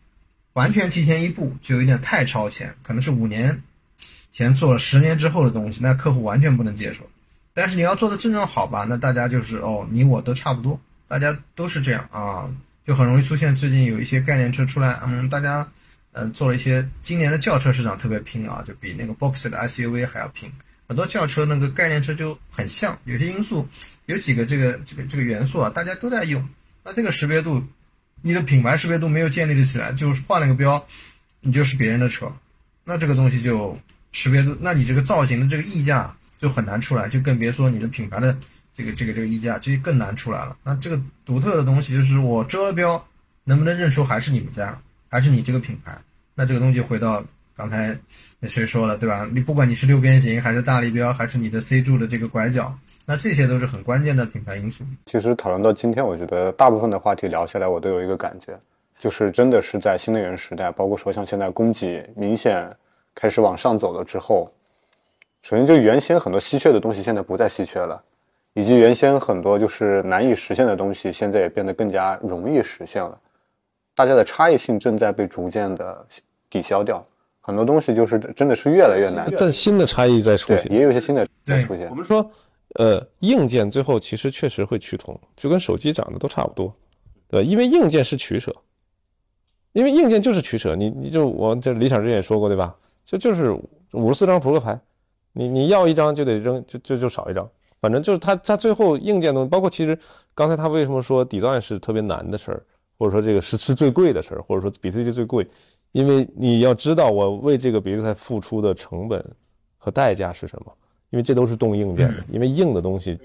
[0.53, 3.63] 完全提前一步就有点太超前，可能是五年
[4.29, 7.09] 前做了十年之后的东西，那客户完全不能接受。
[7.53, 12.49] 但是你要做的真正好吧，那大家就是哦，你我都差不多，大家都是这样啊，
[12.85, 15.65] 就很容易出现最近有一些概念车出来，嗯，大家
[16.13, 20.51] 嗯做了一些今年的轿车市场特别拼啊，就比那个 Boxer 的 SUV 还要拼，
[20.87, 23.67] 很多轿车那个概念车就很像，有些因素
[24.05, 26.47] 有几个这个这个这个元素啊，大家都在用，
[26.83, 27.63] 那这个识别度，
[28.21, 30.85] 你的品牌识别度没有建立的起来，就是换了个标，
[31.41, 32.31] 你就是别人的车，
[32.83, 33.77] 那这个东西就
[34.11, 36.15] 识别度，那你这个造型的这个溢价。
[36.39, 38.37] 就很难出来，就更别说你的品牌的
[38.75, 40.57] 这个这个这个溢价，就更难出来了。
[40.61, 43.07] 那这个独特的东西，就是我遮了标，
[43.45, 44.77] 能不能认出还是你们家，
[45.13, 45.95] 还是你这个品牌？
[46.33, 47.23] 那这个东西回到
[47.55, 47.95] 刚才
[48.39, 49.29] 那谁说了，对吧？
[49.31, 52.75] 你不管你是六边形，还是大立标，还是你的 C 柱的这个拐角，
[53.05, 54.83] 那这些都是很关键的品牌因素。
[55.05, 58.57] 其实讨论到今天，我觉得大部分的话题聊下来，我都有一个感觉，
[58.97, 62.67] 就是真的是在新能源时代，包括说像现在供给明显
[63.13, 64.51] 开始往上走了之后。
[65.43, 68.01] 首先，就原先很多稀缺的东西现在不再稀缺了，
[68.55, 73.15] 以及原先很多就是难以实现的东西，现在也变得更加容易实现了。
[73.95, 76.05] 大家的差异性正在被逐渐的
[76.49, 77.05] 抵消掉，
[77.41, 79.31] 很多东西就是真的是越来越难。
[79.37, 81.89] 但新的差异在出现，也有一些新的在出现。
[81.89, 82.31] 我们说，
[82.75, 86.73] 呃，硬件最后其实确实会趋同，就跟手机长得都差不多，
[87.27, 88.55] 对因为硬件是取舍，
[89.73, 90.75] 因为硬件就是取舍。
[90.75, 92.75] 你你就我这理想之前也说过，对吧？
[93.05, 93.51] 就就是
[93.91, 94.79] 五十四张扑克牌。
[95.35, 97.49] 你你要一张就得扔，就就就少一张，
[97.81, 99.97] 反正就是它它最后硬件东西，包括其实
[100.35, 102.63] 刚才他为什么说 design 是特别难的事儿，
[102.97, 105.47] 或者说这个是是最贵的事儿，或者说比特币最贵，
[105.91, 109.23] 因为你要知道我为这个比特币付出的成本
[109.77, 110.73] 和代价是什么，
[111.09, 113.19] 因为这都是动硬件的， 因为硬的东西，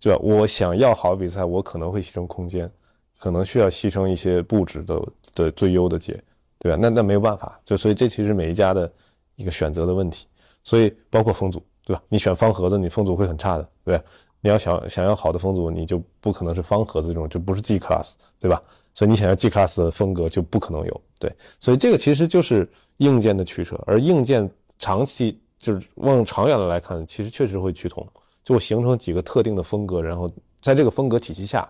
[0.00, 0.18] 对吧？
[0.22, 2.70] 我想要好比赛，我可能会牺牲空间，
[3.18, 5.02] 可能需要牺牲一些布置的
[5.34, 6.20] 的最优的解，
[6.58, 6.78] 对吧？
[6.80, 8.92] 那那没有办法，就所以这其实每一家的
[9.36, 10.26] 一个选择的问题。
[10.64, 12.00] 所以包括风阻，对吧？
[12.08, 14.00] 你选方盒子，你风阻会很差的，对
[14.40, 18.62] 你要想想要好的风阻，你就不可能是方盒子这种，就不是 G class，对吧？
[18.94, 21.32] 所以你想要 G class 的风格就不可能有，对。
[21.60, 24.48] 所以这个其实就是硬件的取舍，而硬件
[24.78, 28.06] 长期就是往长远的来看，其实确实会趋同，
[28.44, 31.60] 就会形成几个特定的风格，然后在这个风格体系下，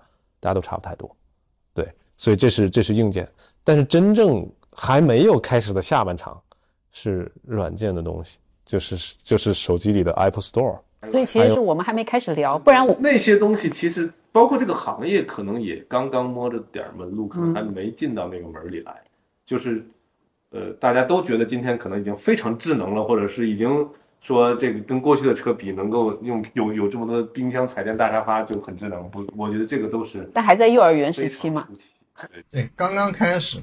[0.40, 1.14] 大家都差不太多，
[1.74, 1.86] 对。
[2.16, 3.28] 所以这是这是硬件，
[3.64, 6.40] 但是真正还没有开始的下半场
[6.90, 8.38] 是软件的东西。
[8.64, 18.94] 就是就是手机里的 Apple Store，所以其实是我们还没开始聊，不然我那些东西其实包括这个行业可能也刚刚摸着点门路，可能还没进到那个门里来。
[19.44, 19.84] 就是，
[20.50, 23.86] 呃，大家都觉得今天可能已经非常智能了，或者是已经
[24.20, 29.09] 说这个跟过去的车比，能够用有有这么多冰箱、彩电、大沙发就很智能。
[29.10, 31.68] 不，我觉得这个都是，但还在幼儿园时期嘛。
[32.50, 33.59] 对，刚刚开始。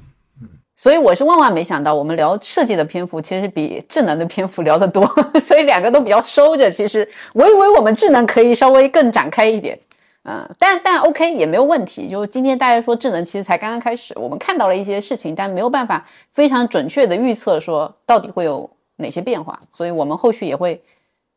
[0.76, 5.04] 所以我是万万没想到，我们聊设计的篇幅其实比智能的篇幅聊得多，
[5.38, 6.70] 所以两个都比较收着。
[6.70, 9.78] 其实我以为我们智能可以稍微更展开一点，
[10.24, 12.08] 嗯，但但 OK 也没有问题。
[12.08, 20.82] 就是今天大家说智能其实才刚刚开始，我们看到了一些事情，但没有办法非常准确的预测说到底会有哪些变化，所以我们后续也会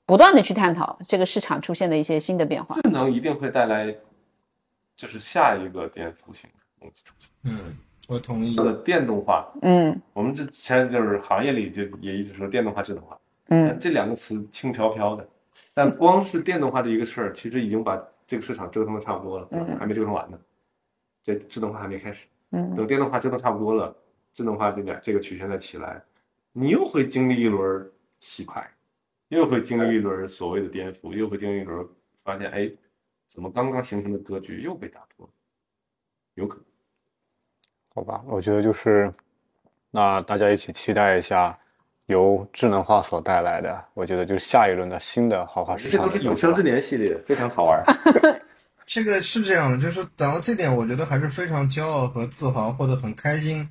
[0.06, 2.76] 不断的去探讨这个市场出现的一些新的变化。
[2.82, 3.96] 智能一定会带来，
[4.96, 7.30] 就是下一个颠覆性的东西出现。
[7.44, 7.78] 嗯。
[8.10, 8.54] 我同意。
[8.58, 15.26] 的电动化，嗯，我们之前就是行业里就也一直说电动化、智能化，嗯，这两个词轻飘飘的，
[15.74, 20.40] 但光是电动化这一个事儿，其实已经把这个市场折腾的差不多了，嗯，还没折腾完呢，
[21.24, 23.96] 这自动化还没开始，嗯，等电动化折腾差不多了，
[24.34, 26.02] 智能化这边这个曲线再起来，
[26.52, 28.70] 你又会经历一轮洗牌，
[29.30, 31.88] 又会经历一轮所谓的颠覆，又会经历一轮
[32.24, 32.72] 发现哎，
[33.28, 35.30] 怎么刚刚形成的格局又被打破？
[36.36, 36.66] 有可能。
[37.96, 39.14] 好吧，我觉得就是，
[39.92, 41.58] 那大家一起期待一下
[42.14, 47.84] 由智能化所带来的，我觉得就是下一轮的新的豪华市场这都是有生之年系列，非常好玩。
[48.86, 53.68] 这个是这样的，就是讲到这点，我觉得还是非常骄傲和自豪，或者很开心，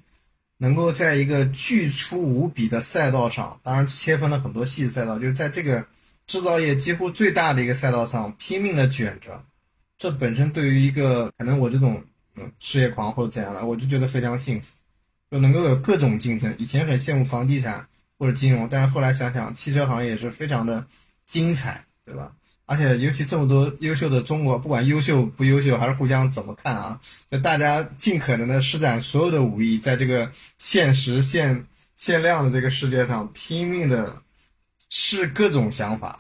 [0.57, 5.85] 能够在一个巨粗无比的赛道上，当然切分了很多细赛道，就是在这个
[6.27, 9.39] 制造业几乎最大的一个赛道上拼命的卷着，
[9.99, 12.03] 这本身对于一个可能我这种
[12.37, 14.75] 嗯事业狂或者怎样的，我就觉得非常幸福，
[15.31, 16.53] 就能够有各种竞争。
[16.59, 17.87] 以前很羡慕房地产
[18.23, 20.87] 或者金融，但是后来想想，汽车行业也是非常的
[21.27, 22.31] 精彩，对吧？
[22.67, 27.01] 而且尤其这么多优秀的中国，不管优秀不优秀，还是互相怎么看啊，
[27.33, 31.67] 就大家尽可能的施展所有的武艺，在这个限时限
[31.97, 34.17] 限量的这个世界上拼命的
[34.89, 36.17] 试各种想法，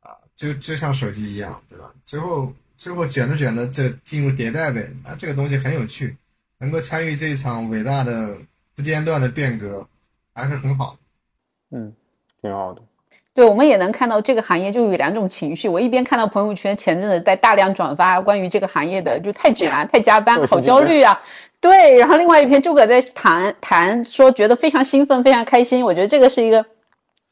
[0.00, 1.90] 啊，就就像手机一样，对吧？
[2.04, 6.14] 最后最后卷着卷着就进入迭代呗，那，这个东西很有趣，
[6.58, 8.36] 能够参与这一场伟大的
[8.74, 9.88] 不间断的变革，
[10.38, 10.96] 还是很好。
[11.72, 11.92] 嗯，
[12.40, 12.80] 挺好的。
[13.34, 15.68] 对，我们也能看到这个行业就有两种情绪。
[15.68, 21.20] 我一边看到朋友圈前阵子在大量转发关于这个行业的，就太卷啊，太加班，好焦虑啊。
[21.60, 25.84] 对，然后另外一篇诸葛在谈谈说觉得非常兴奋，非常开心。
[25.84, 26.64] 我觉得这个是一个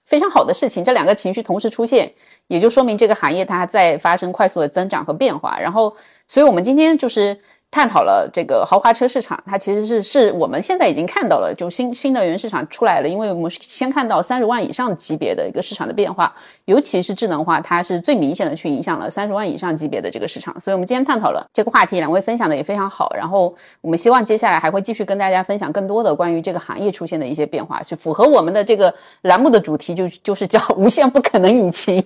[0.04, 2.12] 非常好的事情，这两个情绪同时出现，
[2.48, 5.58] 也就说明这个行业它在发生快速的增长和变化。
[5.58, 5.96] 然后，
[6.28, 7.40] 所以我们今天就是。
[7.76, 13.06] 探讨了这个豪华车市场，它其实是是我们现在已经看到了，就新新能源市场出来了。
[13.06, 16.34] 因为我们先看到三十万以上级别的一个市场的变化，
[16.64, 20.58] 尤其是智能化，它是最明显的去影响了三十万以上级别的这个市场。
[20.58, 23.12] 所以我们今天探讨了这个话题，两位分享的也非常好。
[23.14, 32.02] 然后我们希望接下来还会继续跟大家分享更多的关于这个行业出现的一些变化，是符合我们的这个栏目的主题，就就是叫无限不可能引擎。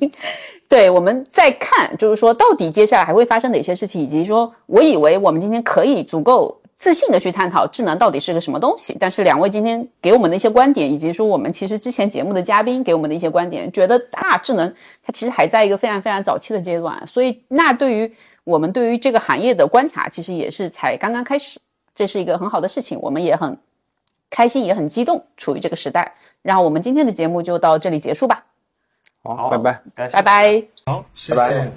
[0.70, 8.96] 对，我们再看，就是说，到底接下来还会发生哪些事情，以及说，我以为我们今天可以足够自信的去探讨智能到底是个什么东西。
[9.00, 14.72] 但是两位今天给我们的一些观点，以及说我们其实之前节目的嘉宾给我们的一些观点，觉得大，智能
[15.02, 18.08] 它其实还在一个非常非常早期的阶段，所以那对于
[18.44, 21.58] 我们对于这个行业的观察，其实也是才刚刚开始，
[21.92, 23.58] 这是一个很好的事情，我们也很
[24.30, 26.14] 开心，也很激动，处于这个时代。
[26.42, 28.44] 然后我们今天的节目就到这里结束吧。
[29.22, 30.62] 好，拜拜，拜拜。
[30.86, 31.72] 好，谢拜谢。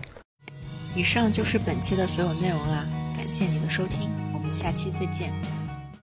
[0.96, 2.86] 以上就是本期的所有内容啦，
[3.18, 5.34] 感谢你的收听，我们下期再见。